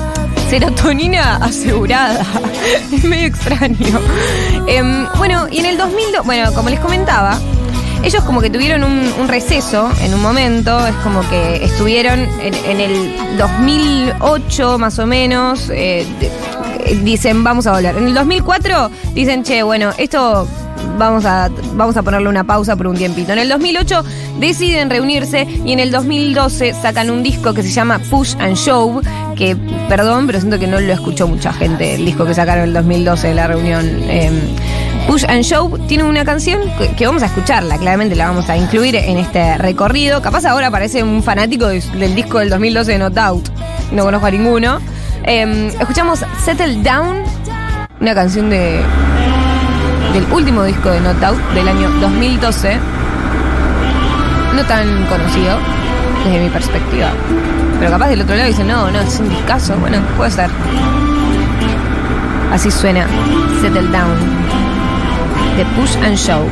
serotonina 0.49 1.35
asegurada. 1.41 2.25
es 2.91 3.03
medio 3.03 3.27
extraño. 3.27 3.99
Em, 4.67 5.07
bueno, 5.17 5.47
y 5.49 5.59
en 5.59 5.65
el 5.65 5.77
2002, 5.77 6.25
bueno, 6.25 6.51
como 6.53 6.69
les 6.69 6.79
comentaba, 6.79 7.39
ellos 8.03 8.23
como 8.23 8.41
que 8.41 8.49
tuvieron 8.49 8.83
un, 8.83 9.27
receso 9.27 9.91
en 10.01 10.13
un 10.13 10.21
momento, 10.21 10.85
es 10.87 10.95
como 11.03 11.21
que 11.29 11.63
estuvieron 11.63 12.19
en, 12.41 12.79
el 12.79 13.37
2008 13.37 14.79
más 14.79 14.97
o 14.99 15.05
menos, 15.05 15.69
eh, 15.69 16.05
dicen 17.03 17.43
vamos 17.43 17.67
a 17.67 17.73
volver. 17.73 17.97
En 17.97 18.07
el 18.07 18.13
2004 18.13 18.89
dicen, 19.13 19.43
che, 19.43 19.63
bueno, 19.63 19.91
esto 19.97 20.47
vamos 20.97 21.25
a, 21.25 21.49
vamos 21.73 21.95
a 21.97 22.03
ponerle 22.03 22.27
una 22.29 22.43
pausa 22.43 22.75
por 22.75 22.87
un 22.87 22.95
tiempito. 22.97 23.31
En 23.33 23.39
el 23.39 23.49
2008 23.49 24.03
deciden 24.39 24.89
reunirse 24.89 25.47
y 25.65 25.71
en 25.73 25.79
el 25.79 25.91
2012 25.91 26.73
sacan 26.73 27.09
un 27.09 27.23
disco 27.23 27.53
que 27.53 27.63
se 27.63 27.69
llama 27.71 27.99
Push 28.09 28.35
and 28.39 28.55
Show, 28.55 29.01
que, 29.35 29.55
perdón, 29.87 30.27
pero 30.27 30.39
siento 30.39 30.59
que 30.59 30.67
no 30.67 30.79
lo 30.79 30.91
escuchó 30.93 31.27
mucha 31.27 31.53
gente, 31.53 31.95
el 31.95 32.05
disco 32.05 32.25
que 32.25 32.33
sacaron 32.33 32.63
en 32.63 32.67
el 32.69 32.73
2012 32.73 33.27
de 33.29 33.33
la 33.33 33.47
reunión. 33.47 33.85
eh, 34.03 34.31
Push 35.07 35.25
and 35.27 35.43
Show 35.43 35.77
tiene 35.87 36.03
una 36.03 36.23
canción 36.23 36.61
que, 36.95 37.05
vamos 37.05 37.23
a 37.23 37.27
escucharla, 37.27 37.77
claramente 37.79 38.15
la 38.15 38.27
vamos 38.27 38.47
a 38.49 38.55
incluir 38.57 38.95
en 38.95 39.17
este 39.17 39.57
recorrido. 39.57 40.21
Capaz 40.21 40.45
ahora 40.45 40.69
parece 40.69 41.01
un 41.01 41.23
fanático 41.23 41.67
de- 41.67 41.81
del 41.97 42.13
disco 42.13 42.37
del 42.39 42.49
2012 42.49 42.91
de 42.91 42.97
No 42.99 43.09
Doubt. 43.09 43.49
No 43.91 44.03
conozco 44.03 44.27
a 44.27 44.31
ninguno. 44.31 44.79
Eh, 45.23 45.71
escuchamos 45.79 46.23
Settle 46.45 46.83
Down, 46.83 47.23
una 47.99 48.13
canción 48.13 48.49
de 48.51 48.81
del 50.13 50.25
último 50.31 50.63
disco 50.63 50.89
de 50.89 50.99
No 51.01 51.13
Doubt 51.13 51.39
del 51.53 51.67
año 51.67 51.89
2012. 52.01 52.77
No 54.55 54.63
tan 54.65 55.05
conocido 55.05 55.57
desde 56.23 56.39
mi 56.39 56.49
perspectiva. 56.49 57.09
Pero 57.79 57.91
capaz 57.91 58.09
del 58.09 58.21
otro 58.21 58.35
lado 58.35 58.47
dicen, 58.47 58.67
no, 58.67 58.91
no, 58.91 58.99
es 58.99 59.19
un 59.19 59.29
discazo. 59.29 59.75
Bueno, 59.77 59.99
puede 60.17 60.31
ser. 60.31 60.49
Así 62.51 62.71
suena 62.71 63.05
Settle 63.61 63.83
Down 63.83 64.17
de 65.55 65.65
Push 65.75 65.95
and 66.03 66.17
Show. 66.17 66.49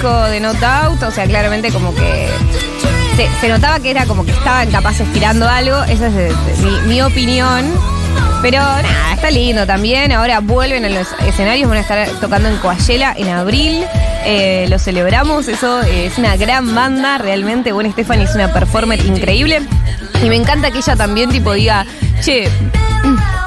De 0.00 0.40
No 0.40 0.54
Doubt, 0.54 1.02
o 1.02 1.10
sea, 1.10 1.26
claramente 1.26 1.70
como 1.70 1.94
que 1.94 2.26
se, 3.40 3.48
notaba 3.48 3.80
que 3.80 3.90
era 3.90 4.06
como 4.06 4.24
que 4.24 4.30
estaban 4.30 4.70
capaces 4.70 5.06
tirando 5.12 5.46
algo. 5.46 5.82
Esa 5.84 6.06
es 6.06 6.86
mi, 6.86 7.02
opinión. 7.02 7.66
Pero 8.40 8.60
nada, 8.60 9.12
está 9.12 9.30
lindo 9.30 9.66
también. 9.66 10.10
Ahora 10.12 10.40
vuelven 10.40 10.86
a 10.86 10.88
los 10.88 11.08
escenarios, 11.26 11.68
van 11.68 11.78
a 11.78 11.80
estar 11.82 12.08
tocando 12.18 12.48
en 12.48 12.56
Coachella 12.56 13.12
en 13.14 13.28
abril. 13.28 13.84
Eh, 14.24 14.66
lo 14.70 14.78
celebramos, 14.78 15.48
eso 15.48 15.82
es 15.82 16.16
una 16.16 16.36
gran 16.36 16.74
banda, 16.74 17.18
realmente. 17.18 17.72
Gwen 17.72 17.92
Stefani 17.92 18.24
es 18.24 18.34
una 18.34 18.50
performer 18.54 19.04
increíble. 19.04 19.60
Y 20.24 20.30
me 20.30 20.36
encanta 20.36 20.70
que 20.70 20.78
ella 20.78 20.96
también 20.96 21.28
tipo 21.28 21.52
diga, 21.52 21.84
che, 22.22 22.48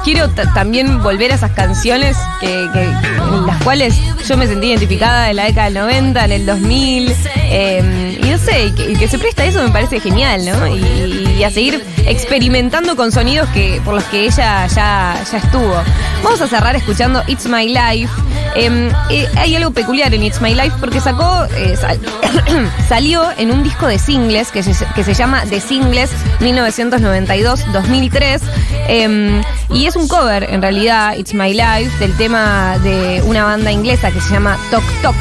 quiero 0.04 0.28
ta- 0.30 0.52
también 0.54 1.02
volver 1.02 1.32
a 1.32 1.34
esas 1.36 1.50
canciones 1.52 2.16
que, 2.40 2.64
en 2.64 3.46
las 3.46 3.62
cuales 3.62 3.94
yo 4.28 4.36
me 4.36 4.46
sentí 4.46 4.68
identificada 4.68 5.30
en 5.30 5.36
la 5.36 5.44
década 5.44 5.64
del 5.66 5.74
90, 5.74 6.24
en 6.26 6.32
el 6.32 6.46
2000. 6.46 7.14
eh, 7.36 8.18
y 8.22 8.26
no 8.28 8.38
sé, 8.38 8.66
y 8.66 8.72
que, 8.72 8.90
y 8.92 8.96
que 8.96 9.08
se 9.08 9.18
presta 9.18 9.44
eso 9.44 9.62
me 9.62 9.70
parece 9.70 10.00
genial, 10.00 10.44
¿no? 10.46 10.66
Y, 10.76 11.42
a 11.44 11.50
seguir 11.50 11.84
experimentando 12.06 12.96
con 12.96 13.12
sonidos 13.12 13.46
que 13.50 13.78
por 13.84 13.92
los 13.94 14.04
que 14.04 14.24
ella 14.24 14.66
ya, 14.68 15.14
ya 15.30 15.36
estuvo. 15.38 15.74
Vamos 16.22 16.40
a 16.40 16.46
cerrar 16.48 16.74
escuchando 16.74 17.22
It's 17.26 17.44
My 17.46 17.66
Life. 17.68 18.10
Eh, 18.56 18.90
eh, 19.10 19.28
hay 19.36 19.54
algo 19.56 19.72
peculiar 19.72 20.14
en 20.14 20.22
It's 20.22 20.40
My 20.40 20.54
Life 20.54 20.72
porque 20.80 21.00
sacó, 21.02 21.44
eh, 21.56 21.76
sal- 21.78 22.00
salió 22.88 23.26
en 23.36 23.50
un 23.50 23.62
disco 23.62 23.86
de 23.86 23.98
singles 23.98 24.50
que 24.52 24.62
se, 24.62 24.72
que 24.94 25.04
se 25.04 25.12
llama 25.12 25.42
The 25.50 25.60
Singles 25.60 26.10
1992-2003 26.40 28.40
eh, 28.88 29.42
y 29.70 29.86
es 29.86 29.96
un 29.96 30.08
cover 30.08 30.44
en 30.44 30.62
realidad, 30.62 31.16
It's 31.16 31.34
My 31.34 31.52
Life, 31.52 31.90
del 31.98 32.16
tema 32.16 32.78
de 32.78 33.22
una 33.26 33.44
banda 33.44 33.72
inglesa 33.72 34.10
que 34.10 34.20
se 34.20 34.32
llama 34.32 34.58
Tok 34.70 34.84
Tok. 35.02 35.16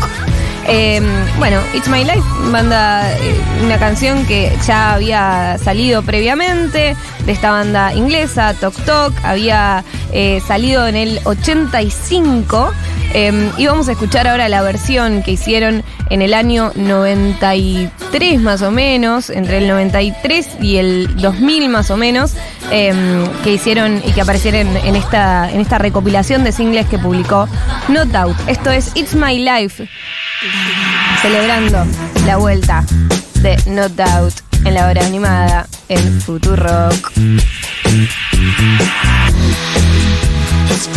Eh, 0.66 1.02
bueno, 1.40 1.60
It's 1.74 1.90
My 1.90 2.04
Life, 2.06 2.24
banda, 2.52 3.12
eh, 3.18 3.36
una 3.64 3.78
canción 3.78 4.26
que 4.26 4.58
ya 4.66 4.94
había 4.94 5.58
salido 5.58 6.04
previamente 6.04 6.96
de 7.26 7.32
esta 7.32 7.52
banda 7.52 7.94
inglesa, 7.94 8.54
Tok 8.54 8.74
Tok, 8.86 9.14
había 9.24 9.84
eh, 10.14 10.42
salido 10.48 10.88
en 10.88 10.96
el 10.96 11.20
85 11.26 12.72
eh, 13.14 13.52
y 13.58 13.68
vamos 13.68 13.88
a 13.88 13.94
escuchar 13.94 14.28
ahora 14.28 14.50
la 14.50 14.62
versión 14.62 15.24
que 15.24 15.32
hicieron 15.32 15.84
en 16.10 16.22
el 16.22 16.34
año 16.34 16.72
93 16.76 18.42
más 18.42 18.62
o 18.62 18.72
menos, 18.72 19.30
entre 19.30 19.60
el 19.60 19.68
93 19.68 20.48
y 20.62 20.78
el 20.78 21.16
2000 21.18 21.70
más 21.70 21.92
o 21.92 21.98
menos, 21.98 22.34
eh, 22.72 22.94
que 23.44 23.54
hicieron 23.54 24.02
y 24.06 24.12
que 24.12 24.22
aparecieron 24.22 24.76
en 24.78 24.96
esta, 24.96 25.50
en 25.52 25.62
esta 25.62 25.78
recopilación 25.78 26.44
de 26.44 26.52
singles 26.52 26.88
que 26.88 26.98
publicó 26.98 27.48
No 27.88 28.06
Doubt. 28.06 28.38
Esto 28.48 28.72
es 28.72 28.92
It's 28.96 29.16
My 29.16 29.38
Life 29.40 29.88
celebrando 31.22 31.86
la 32.26 32.38
vuelta 32.38 32.84
de 33.42 33.58
No 33.68 33.88
Doubt 33.90 34.34
en 34.66 34.74
la 34.74 34.88
hora 34.88 35.06
animada 35.06 35.68
en 35.90 36.22
Futurock. 36.22 37.12
It's 40.70 40.88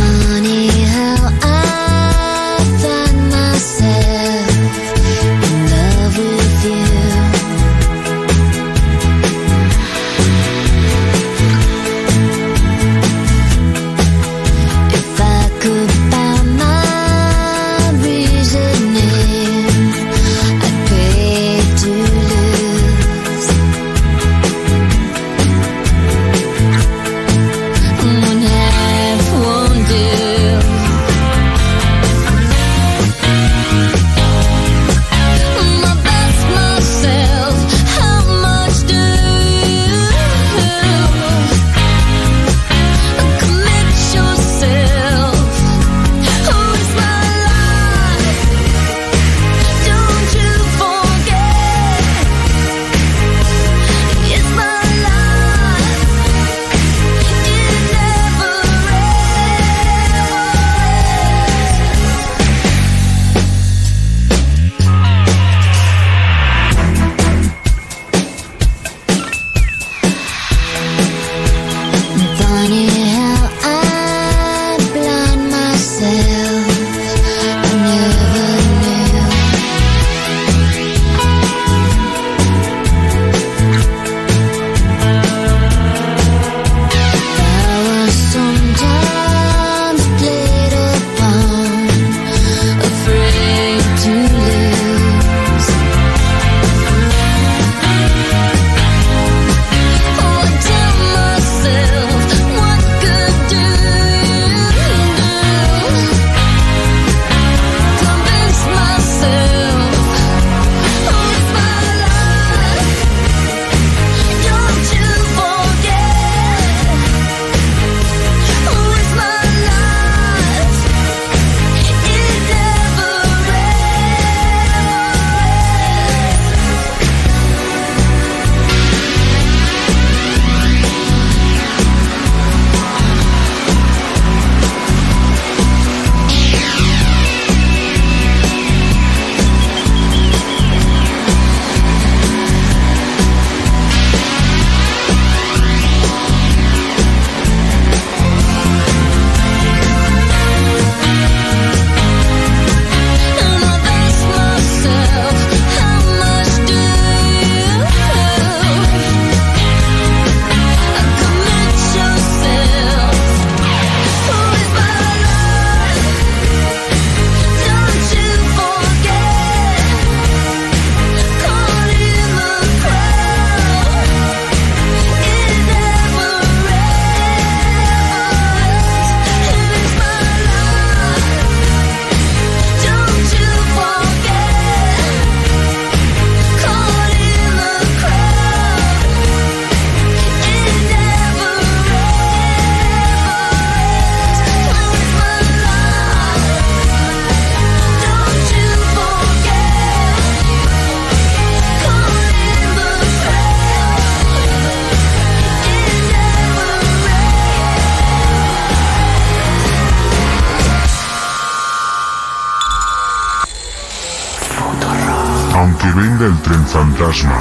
fantasma, 216.77 217.41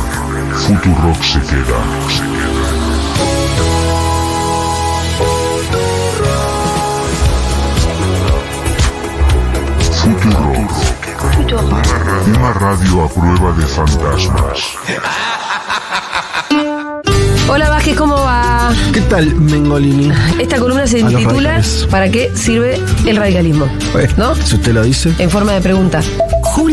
Futurock 0.53 1.21
se 1.21 1.39
queda. 1.41 1.79
Futurock. 9.91 10.71
Una 12.27 12.53
radio 12.53 13.03
a 13.03 13.09
prueba 13.09 13.51
de 13.57 13.65
fantasmas. 13.65 14.59
Hola 17.49 17.69
Vázquez, 17.69 17.97
¿cómo 17.97 18.15
va? 18.15 18.73
¿Qué 18.93 19.01
tal, 19.01 19.35
Mengolini? 19.35 20.11
Esta 20.39 20.59
columna 20.59 20.87
se 20.87 20.99
A 20.99 21.01
los 21.01 21.11
intitula 21.11 21.55
radicales. 21.55 21.87
¿Para 21.91 22.09
qué 22.09 22.31
sirve 22.33 22.79
el 23.05 23.17
radicalismo? 23.17 23.67
¿No? 24.15 24.33
Si 24.35 24.55
usted 24.55 24.71
lo 24.71 24.83
dice. 24.83 25.13
En 25.19 25.29
forma 25.29 25.51
de 25.51 25.61
pregunta. 25.61 26.01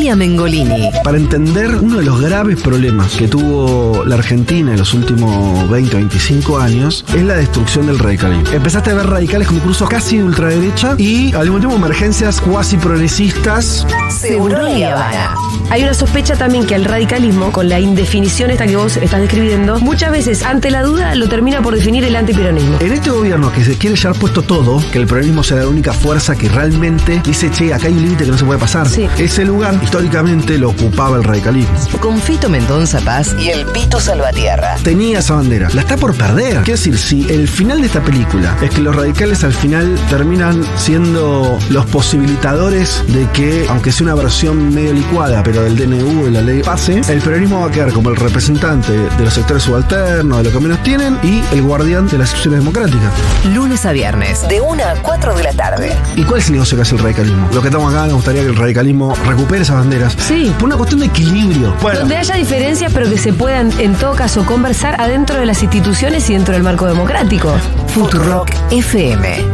Mengolini. 0.02 0.90
Para 1.04 1.16
entender 1.16 1.76
uno 1.76 1.98
de 1.98 2.04
los 2.04 2.20
graves 2.20 2.60
problemas 2.60 3.12
que 3.14 3.28
tuvo 3.28 4.04
la 4.04 4.16
Argentina 4.16 4.72
en 4.72 4.78
los 4.78 4.94
últimos 4.94 5.70
20 5.70 5.94
o 5.94 5.98
25 6.00 6.58
años 6.58 7.04
es 7.14 7.22
la 7.22 7.34
destrucción 7.34 7.86
del 7.86 8.00
radicalismo. 8.00 8.52
Empezaste 8.52 8.90
a 8.90 8.94
ver 8.94 9.06
radicales 9.06 9.46
con 9.46 9.56
discursos 9.56 9.88
casi 9.88 10.18
de 10.18 10.24
ultraderecha 10.24 10.96
y 10.98 11.32
al 11.34 11.44
mismo 11.44 11.60
tiempo 11.60 11.76
emergencias 11.76 12.40
cuasi 12.40 12.76
progresistas. 12.78 13.86
Seguro 14.10 14.66
y 14.76 14.82
Habana. 14.82 15.36
Hay 15.70 15.84
una 15.84 15.94
sospecha 15.94 16.36
también 16.36 16.66
que 16.66 16.74
el 16.74 16.84
radicalismo, 16.84 17.52
con 17.52 17.68
la 17.68 17.78
indefinición 17.78 18.50
esta 18.50 18.66
que 18.66 18.76
vos 18.76 18.96
estás 18.96 19.20
describiendo, 19.20 19.78
muchas 19.80 20.10
veces 20.10 20.42
ante 20.42 20.70
la 20.70 20.82
duda 20.82 21.14
lo 21.14 21.28
termina 21.28 21.62
por 21.62 21.74
definir 21.74 22.04
el 22.04 22.16
antiperonismo. 22.16 22.76
En 22.80 22.92
este 22.92 23.10
gobierno 23.10 23.52
que 23.52 23.64
se 23.64 23.78
quiere 23.78 23.96
llevar 23.96 24.18
puesto 24.18 24.42
todo, 24.42 24.82
que 24.90 24.98
el 24.98 25.06
peronismo 25.06 25.42
sea 25.44 25.58
la 25.58 25.68
única 25.68 25.92
fuerza 25.92 26.34
que 26.36 26.48
realmente 26.48 27.22
dice, 27.24 27.50
che, 27.50 27.72
acá 27.72 27.86
hay 27.86 27.94
un 27.94 28.02
límite 28.02 28.24
que 28.24 28.32
no 28.32 28.38
se 28.38 28.44
puede 28.44 28.58
pasar. 28.58 28.88
Sí. 28.88 29.08
Ese 29.16 29.44
lugar 29.44 29.80
históricamente 29.92 30.56
lo 30.56 30.70
ocupaba 30.70 31.18
el 31.18 31.22
radicalismo. 31.22 31.74
Con 32.00 32.18
Fito 32.18 32.48
Mendoza 32.48 32.98
Paz 33.00 33.36
y 33.38 33.50
el 33.50 33.66
Pito 33.66 34.00
Salvatierra. 34.00 34.76
tenía 34.82 35.18
esa 35.18 35.34
bandera. 35.34 35.68
La 35.74 35.82
está 35.82 35.98
por 35.98 36.14
perder. 36.14 36.62
Quiero 36.62 36.78
decir, 36.78 36.96
si 36.96 37.30
el 37.30 37.46
final 37.46 37.82
de 37.82 37.88
esta 37.88 38.02
película 38.02 38.56
es 38.62 38.70
que 38.70 38.80
los 38.80 38.96
radicales 38.96 39.44
al 39.44 39.52
final 39.52 40.00
terminan 40.08 40.64
siendo 40.78 41.58
los 41.68 41.84
posibilitadores 41.84 43.04
de 43.08 43.28
que, 43.34 43.66
aunque 43.68 43.92
sea 43.92 44.04
una 44.06 44.14
versión 44.14 44.74
medio 44.74 44.94
licuada, 44.94 45.42
pero 45.42 45.62
del 45.62 45.76
DNU 45.76 46.28
y 46.28 46.30
la 46.30 46.40
ley 46.40 46.62
pase, 46.62 47.02
el 47.06 47.20
peronismo 47.20 47.60
va 47.60 47.66
a 47.66 47.70
quedar 47.70 47.92
como 47.92 48.08
el 48.08 48.16
representante 48.16 48.92
de 48.92 49.24
los 49.24 49.34
sectores 49.34 49.62
subalternos, 49.64 50.38
de 50.38 50.44
lo 50.44 50.52
que 50.52 50.58
menos 50.58 50.82
tienen, 50.82 51.18
y 51.22 51.42
el 51.52 51.60
guardián 51.60 52.08
de 52.08 52.16
las 52.16 52.30
instituciones 52.30 52.60
democráticas. 52.60 53.12
Lunes 53.54 53.84
a 53.84 53.92
viernes, 53.92 54.48
de 54.48 54.62
1 54.62 54.82
a 54.82 54.94
4 55.02 55.34
de 55.34 55.42
la 55.42 55.52
tarde. 55.52 55.92
¿Y 56.16 56.22
cuál 56.22 56.40
es 56.40 56.46
el 56.46 56.54
negocio 56.54 56.78
que 56.78 56.82
hace 56.82 56.94
el 56.94 57.02
radicalismo? 57.02 57.50
Lo 57.52 57.60
que 57.60 57.68
estamos 57.68 57.92
acá, 57.92 58.06
nos 58.06 58.14
gustaría 58.14 58.40
que 58.40 58.48
el 58.48 58.56
radicalismo 58.56 59.14
recupere 59.26 59.60
esas 59.60 59.81
banderas. 59.82 60.16
Sí. 60.18 60.52
Por 60.58 60.66
una 60.66 60.76
cuestión 60.76 61.00
de 61.00 61.06
equilibrio. 61.06 61.74
Bueno, 61.82 62.00
Donde 62.00 62.16
haya 62.16 62.36
diferencias, 62.36 62.92
pero 62.92 63.08
que 63.10 63.18
se 63.18 63.32
puedan, 63.32 63.72
en 63.80 63.94
todo 63.94 64.14
caso, 64.14 64.46
conversar 64.46 65.00
adentro 65.00 65.38
de 65.38 65.46
las 65.46 65.62
instituciones 65.62 66.28
y 66.30 66.34
dentro 66.34 66.54
del 66.54 66.62
marco 66.62 66.86
democrático. 66.86 67.52
Futurock 67.88 68.50
FM. 68.70 69.44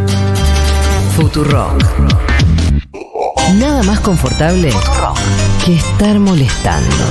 Futurock. 1.16 1.82
Nada 3.54 3.82
más 3.82 4.00
confortable 4.00 4.70
que 5.64 5.76
estar 5.76 6.18
molestando. 6.18 7.04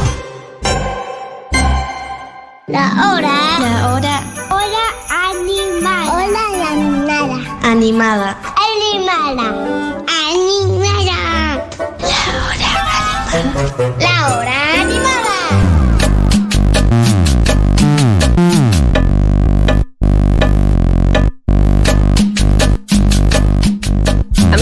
La 2.67 3.13
hora. 3.13 3.33
La 3.59 3.93
hora. 3.93 4.21
Hora 4.51 4.85
animada. 5.31 6.13
Hora 6.13 6.71
animada. 6.71 7.37
Animada. 7.63 8.37
Animada. 8.55 9.47
Animada. 10.29 10.96
La 13.99 14.35
hora 14.35 14.81
animada. 14.81 15.16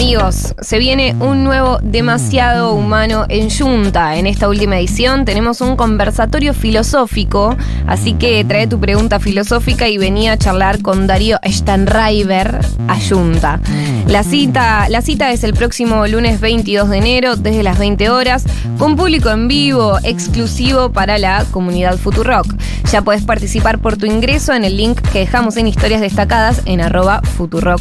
Amigos, 0.06 0.54
se 0.60 0.78
viene 0.78 1.16
un 1.18 1.42
nuevo 1.42 1.80
demasiado 1.82 2.74
humano 2.74 3.26
en 3.28 3.50
Junta. 3.50 4.14
En 4.14 4.28
esta 4.28 4.48
última 4.48 4.78
edición 4.78 5.24
tenemos 5.24 5.60
un 5.60 5.74
conversatorio 5.74 6.54
filosófico, 6.54 7.56
así 7.88 8.12
que 8.12 8.44
trae 8.44 8.68
tu 8.68 8.78
pregunta 8.78 9.18
filosófica 9.18 9.88
y 9.88 9.98
venía 9.98 10.34
a 10.34 10.38
charlar 10.38 10.80
con 10.80 11.08
Darío 11.08 11.40
Stanriver 11.44 12.60
a 12.86 12.96
Junta. 13.00 13.58
La 14.06 14.22
cita, 14.22 14.88
la 14.90 15.02
cita 15.02 15.32
es 15.32 15.42
el 15.42 15.54
próximo 15.54 16.06
lunes 16.06 16.38
22 16.38 16.88
de 16.88 16.98
enero 16.98 17.34
desde 17.34 17.64
las 17.64 17.76
20 17.76 18.08
horas 18.08 18.44
con 18.78 18.94
público 18.94 19.30
en 19.30 19.48
vivo 19.48 19.98
exclusivo 20.04 20.92
para 20.92 21.18
la 21.18 21.44
comunidad 21.50 21.96
Futurock. 21.96 22.46
Ya 22.92 23.02
puedes 23.02 23.24
participar 23.24 23.80
por 23.80 23.96
tu 23.96 24.06
ingreso 24.06 24.54
en 24.54 24.64
el 24.64 24.76
link 24.76 25.00
que 25.10 25.18
dejamos 25.18 25.56
en 25.56 25.66
historias 25.66 26.00
destacadas 26.00 26.62
en 26.66 26.80
arroba 26.80 27.20
futurock. 27.20 27.80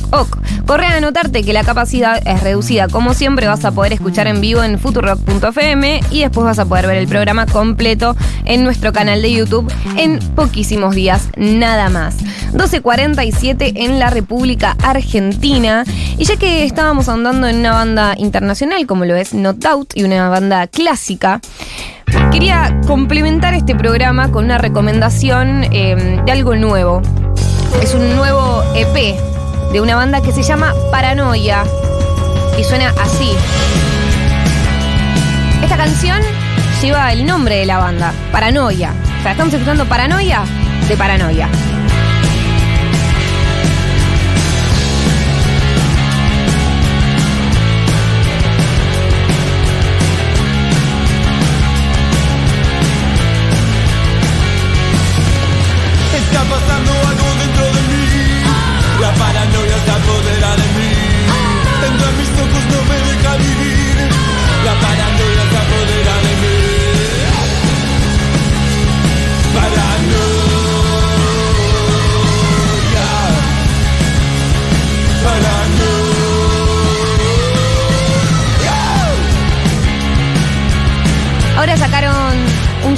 Corre 0.66 0.88
a 0.88 0.98
anotarte 0.98 1.44
que 1.44 1.54
la 1.54 1.64
capacidad 1.64 2.15
es 2.16 2.44
reducida. 2.44 2.88
Como 2.88 3.14
siempre 3.14 3.48
vas 3.48 3.66
a 3.66 3.72
poder 3.72 3.94
escuchar 3.94 4.28
en 4.28 4.42
vivo 4.42 4.64
en 4.64 4.80
futurock.fm 4.80 6.02
y 6.12 6.22
después 6.22 6.46
vas 6.46 6.60
a 6.60 6.66
poder 6.66 6.88
ver 6.88 6.98
el 6.98 7.08
programa 7.08 7.46
completo 7.46 8.16
en 8.46 8.64
nuestro 8.64 8.94
canal 8.94 9.22
de 9.22 9.32
YouTube 9.32 9.72
en 9.98 10.20
poquísimos 10.36 10.96
días, 10.96 11.30
nada 11.38 11.90
más. 11.90 12.18
12.47 12.54 13.74
en 13.76 14.00
la 14.00 14.10
República 14.10 14.76
Argentina. 14.82 15.84
Y 16.18 16.26
ya 16.26 16.38
que 16.38 16.64
estábamos 16.64 17.10
ahondando 17.10 17.48
en 17.48 17.58
una 17.58 17.74
banda 17.74 18.16
internacional 18.18 18.86
como 18.86 19.06
lo 19.06 19.16
es 19.16 19.34
No 19.34 19.54
Doubt 19.54 19.92
y 19.96 20.04
una 20.04 20.30
banda 20.30 20.68
clásica, 20.68 21.42
quería 22.32 22.80
complementar 22.88 23.54
este 23.54 23.76
programa 23.76 24.32
con 24.32 24.46
una 24.46 24.58
recomendación 24.58 25.66
eh, 25.72 26.22
de 26.26 26.32
algo 26.32 26.56
nuevo. 26.56 27.02
Es 27.82 27.94
un 27.94 28.16
nuevo 28.16 28.64
EP 28.76 29.16
de 29.72 29.82
una 29.82 29.96
banda 29.96 30.22
que 30.22 30.32
se 30.32 30.44
llama 30.44 30.74
Paranoia 30.92 31.66
y 32.58 32.64
suena 32.64 32.94
así. 33.02 33.32
Esta 35.64 35.78
canción 35.78 36.22
lleva 36.82 37.12
el 37.12 37.26
nombre 37.26 37.58
de 37.58 37.66
la 37.66 37.78
banda, 37.80 38.14
Paranoia. 38.32 38.94
O 39.20 39.24
sea, 39.24 39.32
estamos 39.32 39.54
escuchando 39.54 39.86
Paranoia 39.86 40.44
de 40.88 40.96
Paranoia. 40.96 41.50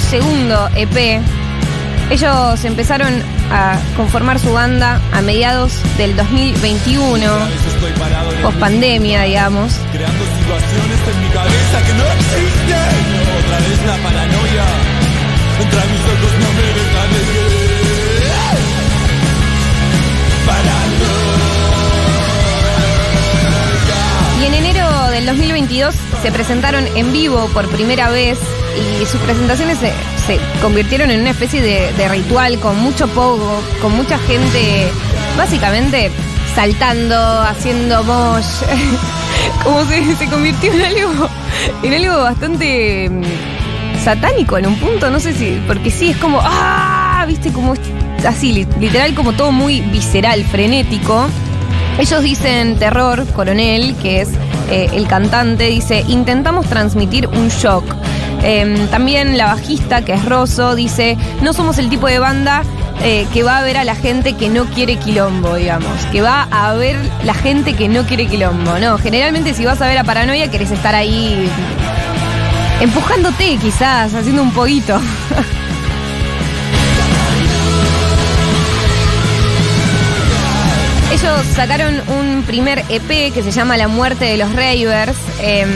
Segundo 0.08 0.70
EP. 0.74 1.20
Ellos 2.10 2.64
empezaron 2.64 3.22
a 3.50 3.78
conformar 3.94 4.38
su 4.38 4.50
banda 4.52 5.00
a 5.12 5.20
mediados 5.20 5.72
del 5.98 6.16
2021, 6.16 7.24
Estoy 7.24 7.92
parado 7.98 8.32
en 8.32 8.40
post 8.42 8.58
pandemia, 8.58 9.22
digamos. 9.24 9.74
creando 9.92 10.24
situaciones 10.24 10.98
en 11.08 11.20
mi 11.22 11.28
cabeza 11.28 11.82
que 11.86 11.92
no 11.92 12.04
existen. 12.04 12.96
Otra 13.38 13.58
vez 13.58 13.78
la 13.86 13.96
paranoia. 13.98 14.66
Entre 15.60 15.80
mis 15.92 16.00
ojos 16.00 16.32
no 16.40 16.48
me 16.56 16.62
deja 16.78 17.02
de 17.12 17.20
ver. 17.28 17.52
Paranoia. 20.46 21.28
Y 24.40 24.46
en 24.46 24.54
enero 24.54 25.10
del 25.10 25.26
2022 25.26 25.94
se 26.22 26.32
presentaron 26.32 26.86
en 26.96 27.12
vivo 27.12 27.50
por 27.52 27.68
primera 27.68 28.08
vez 28.08 28.38
y 28.78 29.06
sus 29.06 29.20
presentaciones 29.20 29.78
se, 29.78 29.92
se 30.26 30.38
convirtieron 30.60 31.10
en 31.10 31.20
una 31.20 31.30
especie 31.30 31.60
de, 31.62 32.08
ritual 32.08 32.58
con 32.60 32.78
mucho 32.78 33.06
pogo, 33.08 33.60
con 33.82 33.96
mucha 33.96 34.18
gente 34.18 34.88
básicamente 35.36 36.10
saltando, 36.54 37.16
haciendo 37.42 38.02
mosh. 38.04 38.44
Como 39.64 39.84
se, 39.84 40.16
se 40.16 40.26
convirtió 40.26 40.72
en 40.72 40.82
algo, 40.82 41.28
en 41.82 41.94
algo 41.94 42.22
bastante 42.22 43.08
mm, 43.10 43.22
satánico 44.04 44.58
en 44.58 44.66
un 44.66 44.76
punto, 44.76 45.10
no 45.10 45.20
sé 45.20 45.32
si, 45.34 45.60
porque 45.66 45.90
sí, 45.90 46.10
es 46.10 46.16
como, 46.16 46.40
¡ah! 46.42 47.24
Viste, 47.28 47.52
como 47.52 47.74
así, 48.26 48.52
li- 48.52 48.66
literal, 48.80 49.14
como 49.14 49.32
todo 49.32 49.52
muy 49.52 49.80
visceral, 49.80 50.44
frenético. 50.44 51.26
Ellos 51.98 52.22
dicen 52.22 52.78
Terror, 52.78 53.26
Coronel, 53.34 53.94
que 53.96 54.22
es 54.22 54.30
eh, 54.70 54.88
el 54.92 55.06
cantante, 55.06 55.64
dice, 55.68 56.04
intentamos 56.08 56.66
transmitir 56.66 57.26
un 57.28 57.48
shock. 57.48 57.84
Eh, 58.42 58.86
también 58.90 59.36
la 59.36 59.46
bajista, 59.46 60.04
que 60.04 60.14
es 60.14 60.24
Rosso, 60.24 60.74
dice, 60.74 61.16
no 61.42 61.52
somos 61.52 61.78
el 61.78 61.88
tipo 61.88 62.06
de 62.06 62.18
banda 62.18 62.62
eh, 63.02 63.26
que 63.32 63.44
va 63.44 63.58
a 63.58 63.62
ver 63.62 63.76
a 63.76 63.84
la 63.84 63.94
gente 63.94 64.32
que 64.32 64.48
no 64.48 64.64
quiere 64.66 64.96
quilombo, 64.96 65.54
digamos. 65.54 65.92
Que 66.10 66.20
va 66.20 66.48
a 66.50 66.74
ver 66.74 66.96
la 67.24 67.34
gente 67.34 67.74
que 67.74 67.88
no 67.88 68.02
quiere 68.04 68.26
quilombo. 68.26 68.78
No, 68.78 68.98
generalmente 68.98 69.54
si 69.54 69.64
vas 69.64 69.80
a 69.80 69.86
ver 69.86 69.98
a 69.98 70.04
Paranoia 70.04 70.50
querés 70.50 70.72
estar 70.72 70.94
ahí 70.94 71.48
empujándote 72.80 73.56
quizás, 73.56 74.14
haciendo 74.14 74.42
un 74.42 74.52
poquito. 74.52 75.00
Ellos 81.12 81.46
sacaron 81.54 82.02
un 82.08 82.42
primer 82.42 82.84
EP 82.88 83.32
que 83.32 83.42
se 83.42 83.50
llama 83.50 83.76
La 83.76 83.88
muerte 83.88 84.24
de 84.26 84.36
los 84.36 84.52
Ravers 84.52 85.16
eh, 85.40 85.66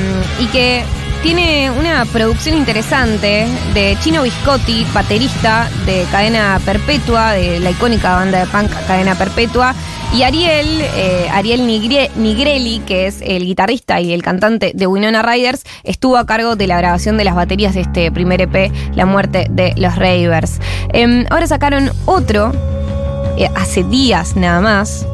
y 0.41 0.47
que 0.47 0.85
tiene 1.23 1.70
una 1.70 2.05
producción 2.07 2.57
interesante 2.57 3.47
de 3.75 3.97
Chino 4.01 4.23
Biscotti, 4.23 4.85
baterista 4.93 5.70
de 5.87 6.05
Cadena 6.11 6.61
Perpetua, 6.64 7.33
de 7.33 7.61
la 7.61 7.70
icónica 7.70 8.16
banda 8.16 8.41
de 8.41 8.47
punk 8.47 8.70
Cadena 8.87 9.14
Perpetua, 9.14 9.75
y 10.14 10.25
Ariel, 10.25 10.81
eh, 10.97 11.29
Ariel 11.33 11.66
Nigre- 11.66 12.11
Nigrelli, 12.16 12.81
que 12.81 13.07
es 13.07 13.20
el 13.23 13.45
guitarrista 13.47 14.01
y 14.01 14.12
el 14.12 14.23
cantante 14.23 14.73
de 14.75 14.87
Winona 14.87 15.23
Riders, 15.23 15.62
estuvo 15.85 16.16
a 16.16 16.27
cargo 16.27 16.57
de 16.57 16.66
la 16.66 16.77
grabación 16.77 17.16
de 17.16 17.25
las 17.25 17.35
baterías 17.37 17.75
de 17.75 17.83
este 17.83 18.11
primer 18.11 18.41
EP, 18.43 18.73
La 18.95 19.07
muerte 19.07 19.47
de 19.49 19.73
los 19.77 19.95
Ravers. 19.97 20.59
Em, 20.93 21.25
ahora 21.31 21.47
sacaron 21.47 21.91
otro, 22.05 22.53
eh, 23.39 23.49
hace 23.55 23.85
días 23.85 24.35
nada 24.37 24.61
más, 24.61 25.07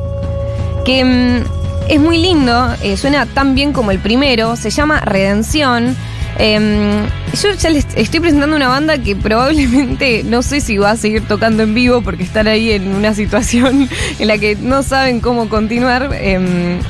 que 0.84 1.04
mm, 1.04 1.57
es 1.88 2.00
muy 2.00 2.18
lindo, 2.18 2.74
eh, 2.82 2.96
suena 2.96 3.26
tan 3.26 3.54
bien 3.54 3.72
como 3.72 3.90
el 3.90 3.98
primero, 3.98 4.56
se 4.56 4.70
llama 4.70 5.00
Redención. 5.00 5.96
Em, 6.38 7.06
yo 7.42 7.52
ya 7.58 7.70
les 7.70 7.86
estoy 7.96 8.20
presentando 8.20 8.54
una 8.54 8.68
banda 8.68 8.98
que 8.98 9.16
probablemente 9.16 10.22
no 10.26 10.42
sé 10.42 10.60
si 10.60 10.78
va 10.78 10.92
a 10.92 10.96
seguir 10.96 11.26
tocando 11.26 11.62
en 11.62 11.74
vivo 11.74 12.02
porque 12.02 12.22
están 12.22 12.46
ahí 12.46 12.70
en 12.70 12.94
una 12.94 13.14
situación 13.14 13.88
en 14.18 14.28
la 14.28 14.38
que 14.38 14.56
no 14.56 14.82
saben 14.82 15.20
cómo 15.20 15.48
continuar. 15.48 16.10
Em, 16.20 16.80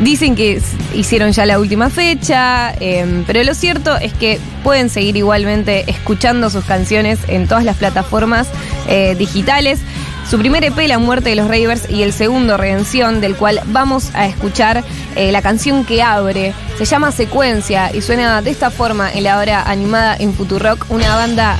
Dicen 0.00 0.34
que 0.34 0.62
hicieron 0.94 1.32
ya 1.32 1.44
la 1.44 1.58
última 1.58 1.90
fecha, 1.90 2.72
em, 2.80 3.22
pero 3.26 3.44
lo 3.44 3.52
cierto 3.52 3.98
es 3.98 4.14
que 4.14 4.38
pueden 4.64 4.88
seguir 4.88 5.14
igualmente 5.18 5.84
escuchando 5.90 6.48
sus 6.48 6.64
canciones 6.64 7.18
en 7.28 7.46
todas 7.46 7.64
las 7.64 7.76
plataformas 7.76 8.48
eh, 8.88 9.14
digitales. 9.18 9.80
Su 10.28 10.38
primer 10.38 10.64
EP, 10.64 10.76
La 10.86 10.98
muerte 10.98 11.30
de 11.30 11.36
los 11.36 11.48
Ravers, 11.48 11.90
y 11.90 12.02
el 12.02 12.12
segundo, 12.12 12.56
Redención, 12.56 13.20
del 13.20 13.36
cual 13.36 13.60
vamos 13.66 14.10
a 14.14 14.26
escuchar 14.26 14.84
eh, 15.16 15.32
la 15.32 15.42
canción 15.42 15.84
que 15.84 16.02
abre. 16.02 16.54
Se 16.78 16.84
llama 16.84 17.10
Secuencia 17.12 17.90
y 17.94 18.00
suena 18.00 18.40
de 18.42 18.50
esta 18.50 18.70
forma 18.70 19.12
en 19.12 19.24
la 19.24 19.38
hora 19.38 19.62
animada 19.62 20.16
en 20.16 20.32
Futurock, 20.32 20.86
una 20.88 21.16
banda 21.16 21.56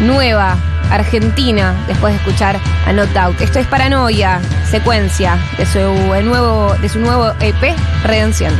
nueva, 0.00 0.56
argentina, 0.90 1.74
después 1.88 2.12
de 2.12 2.18
escuchar 2.18 2.60
a 2.86 2.92
No 2.92 3.06
Doubt. 3.06 3.40
Esto 3.40 3.58
es 3.58 3.66
Paranoia, 3.66 4.40
secuencia 4.70 5.38
de 5.56 5.66
su 5.66 5.78
nuevo, 5.78 6.74
de 6.80 6.88
su 6.88 7.00
nuevo 7.00 7.32
EP, 7.40 7.74
Redención. 8.04 8.52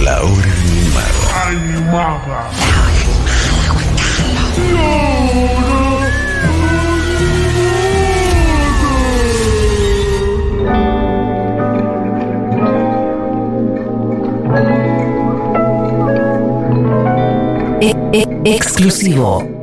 La 0.05 0.23
hora 0.23 0.53
animada. 1.47 2.51
E- 17.81 17.97
e- 18.13 18.29
exclusivo. 18.45 19.62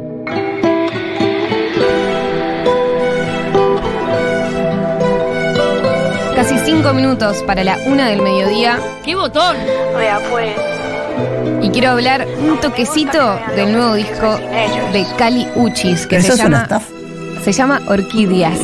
Cinco 6.80 6.94
minutos 6.94 7.44
para 7.46 7.62
la 7.62 7.78
una 7.88 8.08
del 8.08 8.22
mediodía. 8.22 8.80
¡Qué 9.04 9.14
botón! 9.14 9.58
Y 11.62 11.70
quiero 11.72 11.90
hablar 11.90 12.26
un 12.40 12.58
toquecito 12.62 13.38
del 13.54 13.74
nuevo 13.74 13.96
disco 13.96 14.38
de 14.94 15.06
Cali 15.18 15.46
Uchis, 15.56 16.08
que 16.08 16.22
se 16.22 16.38
llama, 16.38 16.66
se 17.44 17.52
llama 17.52 17.82
Orquídeas. 17.86 18.58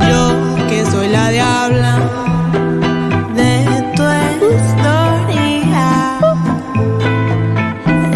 Yo 0.00 0.66
que 0.68 0.84
soy 0.90 1.08
la 1.10 1.30
diabla 1.30 1.98
de 3.36 3.64
tu 3.94 4.02
historia, 4.50 6.18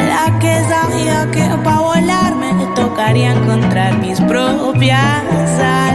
la 0.09 0.37
que 0.41 0.65
sabía 0.69 1.31
que 1.31 1.49
para 1.63 1.79
volar 1.79 2.35
me 2.35 2.67
tocaría 2.75 3.35
encontrar 3.35 3.99
mis 3.99 4.21
propias 4.23 4.99
alas. 5.61 5.90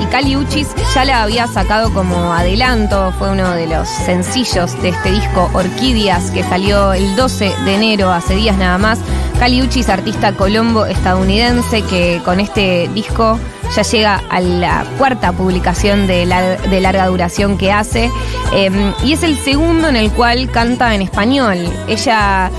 Y 0.00 0.06
Cali 0.06 0.36
Uchis 0.36 0.68
ya 0.94 1.04
la 1.04 1.22
había 1.22 1.46
sacado 1.46 1.92
como 1.92 2.32
adelanto, 2.32 3.12
fue 3.18 3.30
uno 3.30 3.52
de 3.52 3.66
los 3.66 3.88
sencillos 3.88 4.80
de 4.82 4.88
este 4.90 5.12
disco 5.12 5.48
Orquídeas 5.52 6.30
que 6.32 6.42
salió 6.42 6.92
el 6.92 7.14
12 7.16 7.52
de 7.64 7.74
enero, 7.74 8.10
hace 8.12 8.34
días 8.34 8.56
nada 8.56 8.76
más. 8.78 8.98
Cali 9.38 9.62
Uchis, 9.62 9.88
artista 9.88 10.32
colombo 10.32 10.86
estadounidense 10.86 11.82
que 11.82 12.20
con 12.24 12.40
este 12.40 12.88
disco 12.94 13.38
ya 13.74 13.82
llega 13.82 14.22
a 14.30 14.40
la 14.40 14.84
cuarta 14.98 15.32
publicación 15.32 16.06
de, 16.06 16.24
lar- 16.26 16.60
de 16.68 16.80
larga 16.80 17.06
duración 17.06 17.58
que 17.58 17.70
hace 17.72 18.10
eh, 18.52 18.92
y 19.04 19.12
es 19.12 19.22
el 19.22 19.36
segundo 19.38 19.88
en 19.88 19.96
el 19.96 20.10
cual 20.12 20.50
canta 20.50 20.94
en 20.94 21.02
español. 21.02 21.58
Ella, 21.88 22.50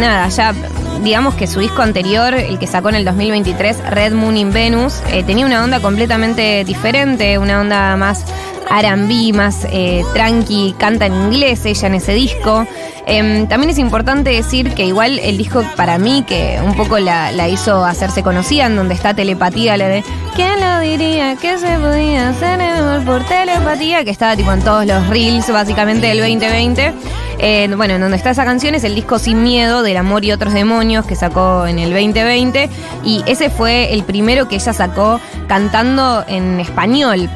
nada, 0.00 0.28
ya 0.28 0.54
digamos 1.02 1.34
que 1.34 1.46
su 1.46 1.60
disco 1.60 1.82
anterior, 1.82 2.34
el 2.34 2.58
que 2.58 2.66
sacó 2.66 2.88
en 2.88 2.94
el 2.96 3.04
2023, 3.04 3.90
Red 3.90 4.12
Moon 4.12 4.36
in 4.36 4.52
Venus, 4.52 5.00
eh, 5.10 5.22
tenía 5.24 5.46
una 5.46 5.62
onda 5.62 5.80
completamente 5.80 6.64
diferente, 6.64 7.38
una 7.38 7.60
onda 7.60 7.96
más 7.96 8.24
R&B, 8.70 9.32
más 9.32 9.66
eh, 9.70 10.04
tranqui, 10.14 10.74
canta 10.78 11.06
en 11.06 11.14
inglés 11.14 11.64
ella 11.64 11.88
en 11.88 11.94
ese 11.94 12.14
disco. 12.14 12.66
Em, 13.06 13.48
también 13.48 13.70
es 13.70 13.78
importante 13.78 14.30
decir 14.30 14.74
que 14.74 14.84
igual 14.86 15.18
el 15.18 15.36
disco 15.36 15.64
para 15.76 15.98
mí, 15.98 16.24
que 16.26 16.60
un 16.64 16.74
poco 16.74 16.98
la, 16.98 17.48
hizo 17.48 17.84
hacerse 17.84 18.22
conocida, 18.22 18.66
en 18.66 18.76
donde 18.76 18.94
está 18.94 19.12
telepatía, 19.14 19.76
la 19.76 19.88
de 19.88 20.04
¿Quién 20.36 20.60
lo 20.60 20.80
diría 20.80 21.36
que 21.36 21.58
se 21.58 21.76
podía 21.78 22.30
hacer 22.30 22.60
el 22.60 22.76
amor 22.76 23.04
por 23.04 23.24
telepatía? 23.24 24.04
Que 24.04 24.10
estaba 24.10 24.36
tipo 24.36 24.52
en 24.52 24.62
todos 24.62 24.86
los 24.86 25.06
reels 25.08 25.50
básicamente 25.52 26.06
del 26.06 26.20
2020. 26.20 26.94
Eh, 27.38 27.68
bueno, 27.76 27.94
en 27.94 28.00
donde 28.00 28.16
está 28.16 28.30
esa 28.30 28.44
canción 28.44 28.74
es 28.74 28.84
el 28.84 28.94
disco 28.94 29.18
Sin 29.18 29.42
Miedo 29.42 29.82
del 29.82 29.96
Amor 29.96 30.24
y 30.24 30.32
otros 30.32 30.54
demonios 30.54 31.04
que 31.04 31.16
sacó 31.16 31.66
en 31.66 31.80
el 31.80 31.90
2020 31.90 32.70
y 33.04 33.22
ese 33.26 33.50
fue 33.50 33.92
el 33.92 34.04
primero 34.04 34.48
que 34.48 34.54
ella 34.54 34.72
sacó 34.72 35.20
cantando 35.48 36.24
en 36.28 36.60
español. 36.60 37.28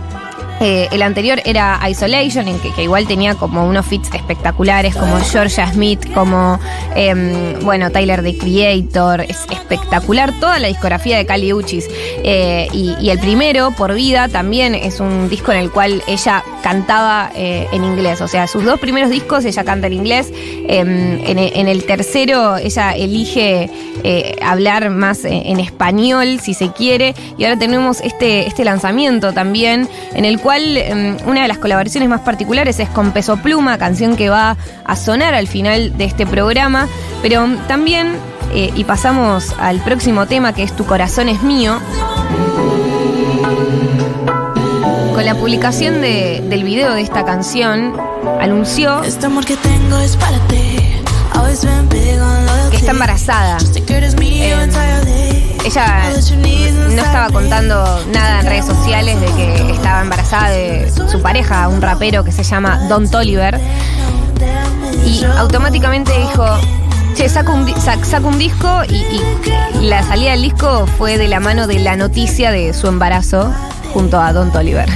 Eh, 0.60 0.88
el 0.90 1.02
anterior 1.02 1.40
era 1.44 1.78
Isolation, 1.88 2.48
en 2.48 2.58
que, 2.60 2.82
igual 2.82 3.06
tenía 3.06 3.34
como 3.34 3.66
unos 3.66 3.84
fits 3.86 4.08
espectaculares, 4.14 4.96
como 4.96 5.18
Georgia 5.20 5.70
Smith, 5.70 6.00
como, 6.14 6.58
em, 6.94 7.60
bueno, 7.62 7.90
Tyler 7.90 8.22
the 8.22 8.36
Creator. 8.38 9.20
Es 9.22 9.46
espectacular 9.50 10.32
toda 10.40 10.58
la 10.58 10.68
discografía 10.68 11.18
de 11.18 11.26
Cali 11.26 11.52
Uchis. 11.52 11.86
Eh, 12.24 12.68
y, 12.72 13.10
el 13.10 13.18
primero, 13.18 13.70
Por 13.72 13.94
Vida, 13.94 14.28
también 14.28 14.74
es 14.74 15.00
un 15.00 15.28
disco 15.28 15.52
en 15.52 15.58
el 15.58 15.70
cual 15.70 16.02
ella 16.06 16.42
cantaba 16.62 17.30
eh, 17.34 17.66
en 17.72 17.84
inglés. 17.84 18.20
O 18.22 18.28
sea, 18.28 18.46
sus 18.46 18.64
dos 18.64 18.80
primeros 18.80 19.10
discos 19.10 19.44
ella 19.44 19.62
canta 19.64 19.86
en 19.88 19.92
inglés. 19.92 20.32
Em, 20.68 21.20
en, 21.26 21.38
e- 21.38 21.52
en 21.60 21.68
el 21.68 21.84
tercero, 21.84 22.56
ella 22.56 22.92
elige 22.92 23.70
hablar 24.42 24.90
más 24.90 25.24
eh, 25.24 25.42
en 25.46 25.58
español, 25.60 26.40
si 26.40 26.54
se 26.54 26.70
quiere. 26.72 27.14
Y 27.38 27.44
ahora 27.44 27.58
tenemos 27.58 28.00
este, 28.00 28.46
este 28.46 28.64
lanzamiento 28.64 29.32
también, 29.32 29.88
en 30.14 30.24
el 30.24 30.40
cual 30.46 30.76
em, 30.76 31.16
una 31.26 31.42
de 31.42 31.48
las 31.48 31.58
colaboraciones 31.58 32.08
más 32.08 32.20
particulares 32.20 32.78
es 32.78 32.88
con 32.88 33.10
Peso 33.10 33.36
Pluma, 33.38 33.78
canción 33.78 34.14
que 34.14 34.28
va 34.28 34.56
a 34.84 34.94
sonar 34.94 35.34
al 35.34 35.48
final 35.48 35.98
de 35.98 36.04
este 36.04 36.24
programa. 36.24 36.86
Pero 37.20 37.48
también, 37.66 38.12
eh, 38.54 38.70
y 38.76 38.84
pasamos 38.84 39.56
al 39.58 39.80
próximo 39.80 40.26
tema 40.26 40.52
que 40.52 40.62
es 40.62 40.70
Tu 40.76 40.86
corazón 40.86 41.28
es 41.28 41.42
mío. 41.42 41.80
Con 45.16 45.24
la 45.26 45.34
publicación 45.34 46.00
de- 46.00 46.44
del 46.48 46.62
video 46.62 46.94
de 46.94 47.00
esta 47.00 47.24
canción, 47.24 47.96
anunció 48.40 49.02
Este 49.02 49.26
amor 49.26 49.44
que 49.44 49.56
tengo 49.56 49.98
es 49.98 50.16
para 50.16 50.38
ti. 50.46 50.78
Que 52.70 52.76
está 52.76 52.92
embarazada. 52.92 53.58
Ella 55.66 56.12
no 56.94 57.02
estaba 57.02 57.28
contando 57.30 58.04
nada 58.12 58.38
en 58.38 58.46
redes 58.46 58.66
sociales 58.66 59.20
de 59.20 59.26
que 59.26 59.72
estaba 59.72 60.02
embarazada 60.02 60.50
de 60.50 60.92
su 61.10 61.20
pareja, 61.20 61.66
un 61.66 61.82
rapero 61.82 62.22
que 62.22 62.30
se 62.30 62.44
llama 62.44 62.86
Don 62.88 63.10
Toliver. 63.10 63.58
Y 65.04 65.24
automáticamente 65.24 66.12
dijo, 66.20 66.46
che, 67.16 67.28
saco 67.28 67.52
un, 67.52 67.66
un 68.26 68.38
disco 68.38 68.84
y, 68.88 68.94
y 68.94 69.86
la 69.88 70.04
salida 70.04 70.30
del 70.30 70.42
disco 70.42 70.86
fue 70.98 71.18
de 71.18 71.26
la 71.26 71.40
mano 71.40 71.66
de 71.66 71.80
la 71.80 71.96
noticia 71.96 72.52
de 72.52 72.72
su 72.72 72.86
embarazo 72.86 73.52
junto 73.92 74.20
a 74.20 74.32
Don 74.32 74.52
Toliver. 74.52 74.88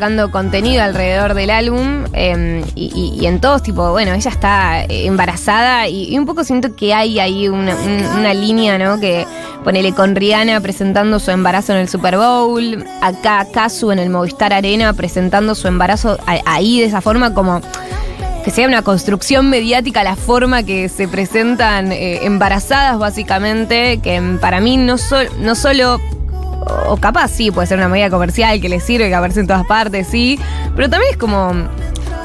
Sacando 0.00 0.30
contenido 0.30 0.82
alrededor 0.82 1.34
del 1.34 1.50
álbum 1.50 2.04
eh, 2.14 2.64
y, 2.74 3.26
en 3.26 3.38
todos, 3.38 3.62
tipo, 3.62 3.90
bueno, 3.90 4.14
ella 4.14 4.30
está 4.30 4.82
eh, 4.84 5.04
embarazada 5.04 5.88
y, 5.88 6.16
un 6.16 6.24
poco 6.24 6.42
siento 6.42 6.74
que 6.74 6.94
hay 6.94 7.20
ahí 7.20 7.48
una, 7.48 7.74
un- 7.76 8.18
una 8.18 8.32
línea, 8.32 8.78
¿no? 8.78 8.98
Que 8.98 9.26
ponele 9.62 9.92
con 9.92 10.16
Rihanna 10.16 10.58
presentando 10.62 11.18
su 11.18 11.30
embarazo 11.30 11.74
en 11.74 11.80
el 11.80 11.88
Super 11.90 12.16
Bowl, 12.16 12.82
acá 13.02 13.46
Kazu 13.52 13.90
en 13.90 13.98
el 13.98 14.08
Movistar 14.08 14.54
Arena 14.54 14.94
presentando 14.94 15.54
su 15.54 15.68
embarazo 15.68 16.16
ahí 16.46 16.80
de 16.80 16.86
esa 16.86 17.02
forma 17.02 17.34
como 17.34 17.60
que 18.42 18.50
sea 18.50 18.66
una 18.66 18.80
construcción 18.80 19.50
mediática 19.50 20.02
la 20.02 20.16
forma 20.16 20.62
que 20.62 20.88
se 20.88 21.08
presentan 21.08 21.92
eh, 21.92 22.24
embarazadas 22.24 22.98
básicamente, 22.98 24.00
que 24.02 24.38
para 24.40 24.62
mí 24.62 24.78
no, 24.78 24.96
no 25.40 25.54
solo, 25.54 26.00
o 26.86 26.96
capaz 26.96 27.28
sí, 27.28 27.50
puede 27.50 27.66
ser 27.66 27.78
una 27.78 27.88
medida 27.88 28.10
comercial 28.10 28.60
que 28.60 28.68
les 28.68 28.82
sirve, 28.82 29.08
que 29.08 29.14
aparece 29.14 29.40
en 29.40 29.46
todas 29.46 29.66
partes, 29.66 30.06
sí, 30.08 30.38
pero 30.76 30.88
también 30.88 31.12
es 31.12 31.18
como... 31.18 31.52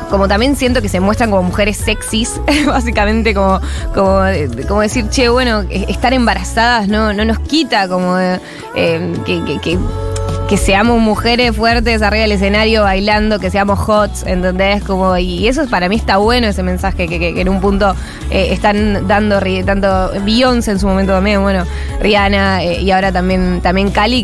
Como 0.10 0.28
también 0.28 0.56
siento 0.56 0.84
que 0.84 0.88
se 0.88 1.00
muestran 1.00 1.32
como 1.32 1.42
mujeres 1.42 1.78
sexys, 1.78 2.40
básicamente 2.68 3.34
como, 3.34 3.60
como, 3.96 4.22
como 4.68 4.82
decir, 4.82 5.10
che, 5.10 5.30
bueno, 5.30 5.64
eh, 5.64 5.88
estar 5.90 6.14
embarazadas 6.14 6.88
no, 6.88 7.12
no 7.12 7.26
nos 7.26 7.40
quita 7.40 7.88
como 7.90 8.20
eh, 8.20 8.40
que 8.76 9.80
que 10.48 10.58
seamos 10.58 11.00
mujeres 11.02 11.56
fuertes 11.56 12.04
arriba 12.04 12.22
del 12.22 12.34
escenario 12.34 12.84
bailando, 12.84 13.40
que 13.40 13.50
seamos 13.50 13.80
hots, 13.90 14.24
¿entendés? 14.28 14.84
Como, 14.84 15.18
y 15.18 15.48
eso 15.48 15.66
para 15.68 15.90
mí 15.90 15.96
está 15.96 16.18
bueno 16.18 16.46
ese 16.46 16.62
mensaje 16.62 17.08
que, 17.08 17.18
que- 17.18 17.34
que 17.34 17.42
en 17.42 17.50
un 17.50 17.60
punto 17.60 17.96
eh, 18.30 18.50
están 18.52 19.08
dando, 19.08 19.40
tanto 19.66 20.12
Beyoncé 20.24 20.70
en 20.72 20.80
su 20.80 20.86
momento 20.88 21.14
también, 21.14 21.42
bueno, 21.42 21.66
Rihanna 22.00 22.64
eh, 22.64 22.80
y 22.80 22.92
ahora 22.92 23.12
también, 23.12 23.60
también 23.64 23.90
Cali, 23.90 24.24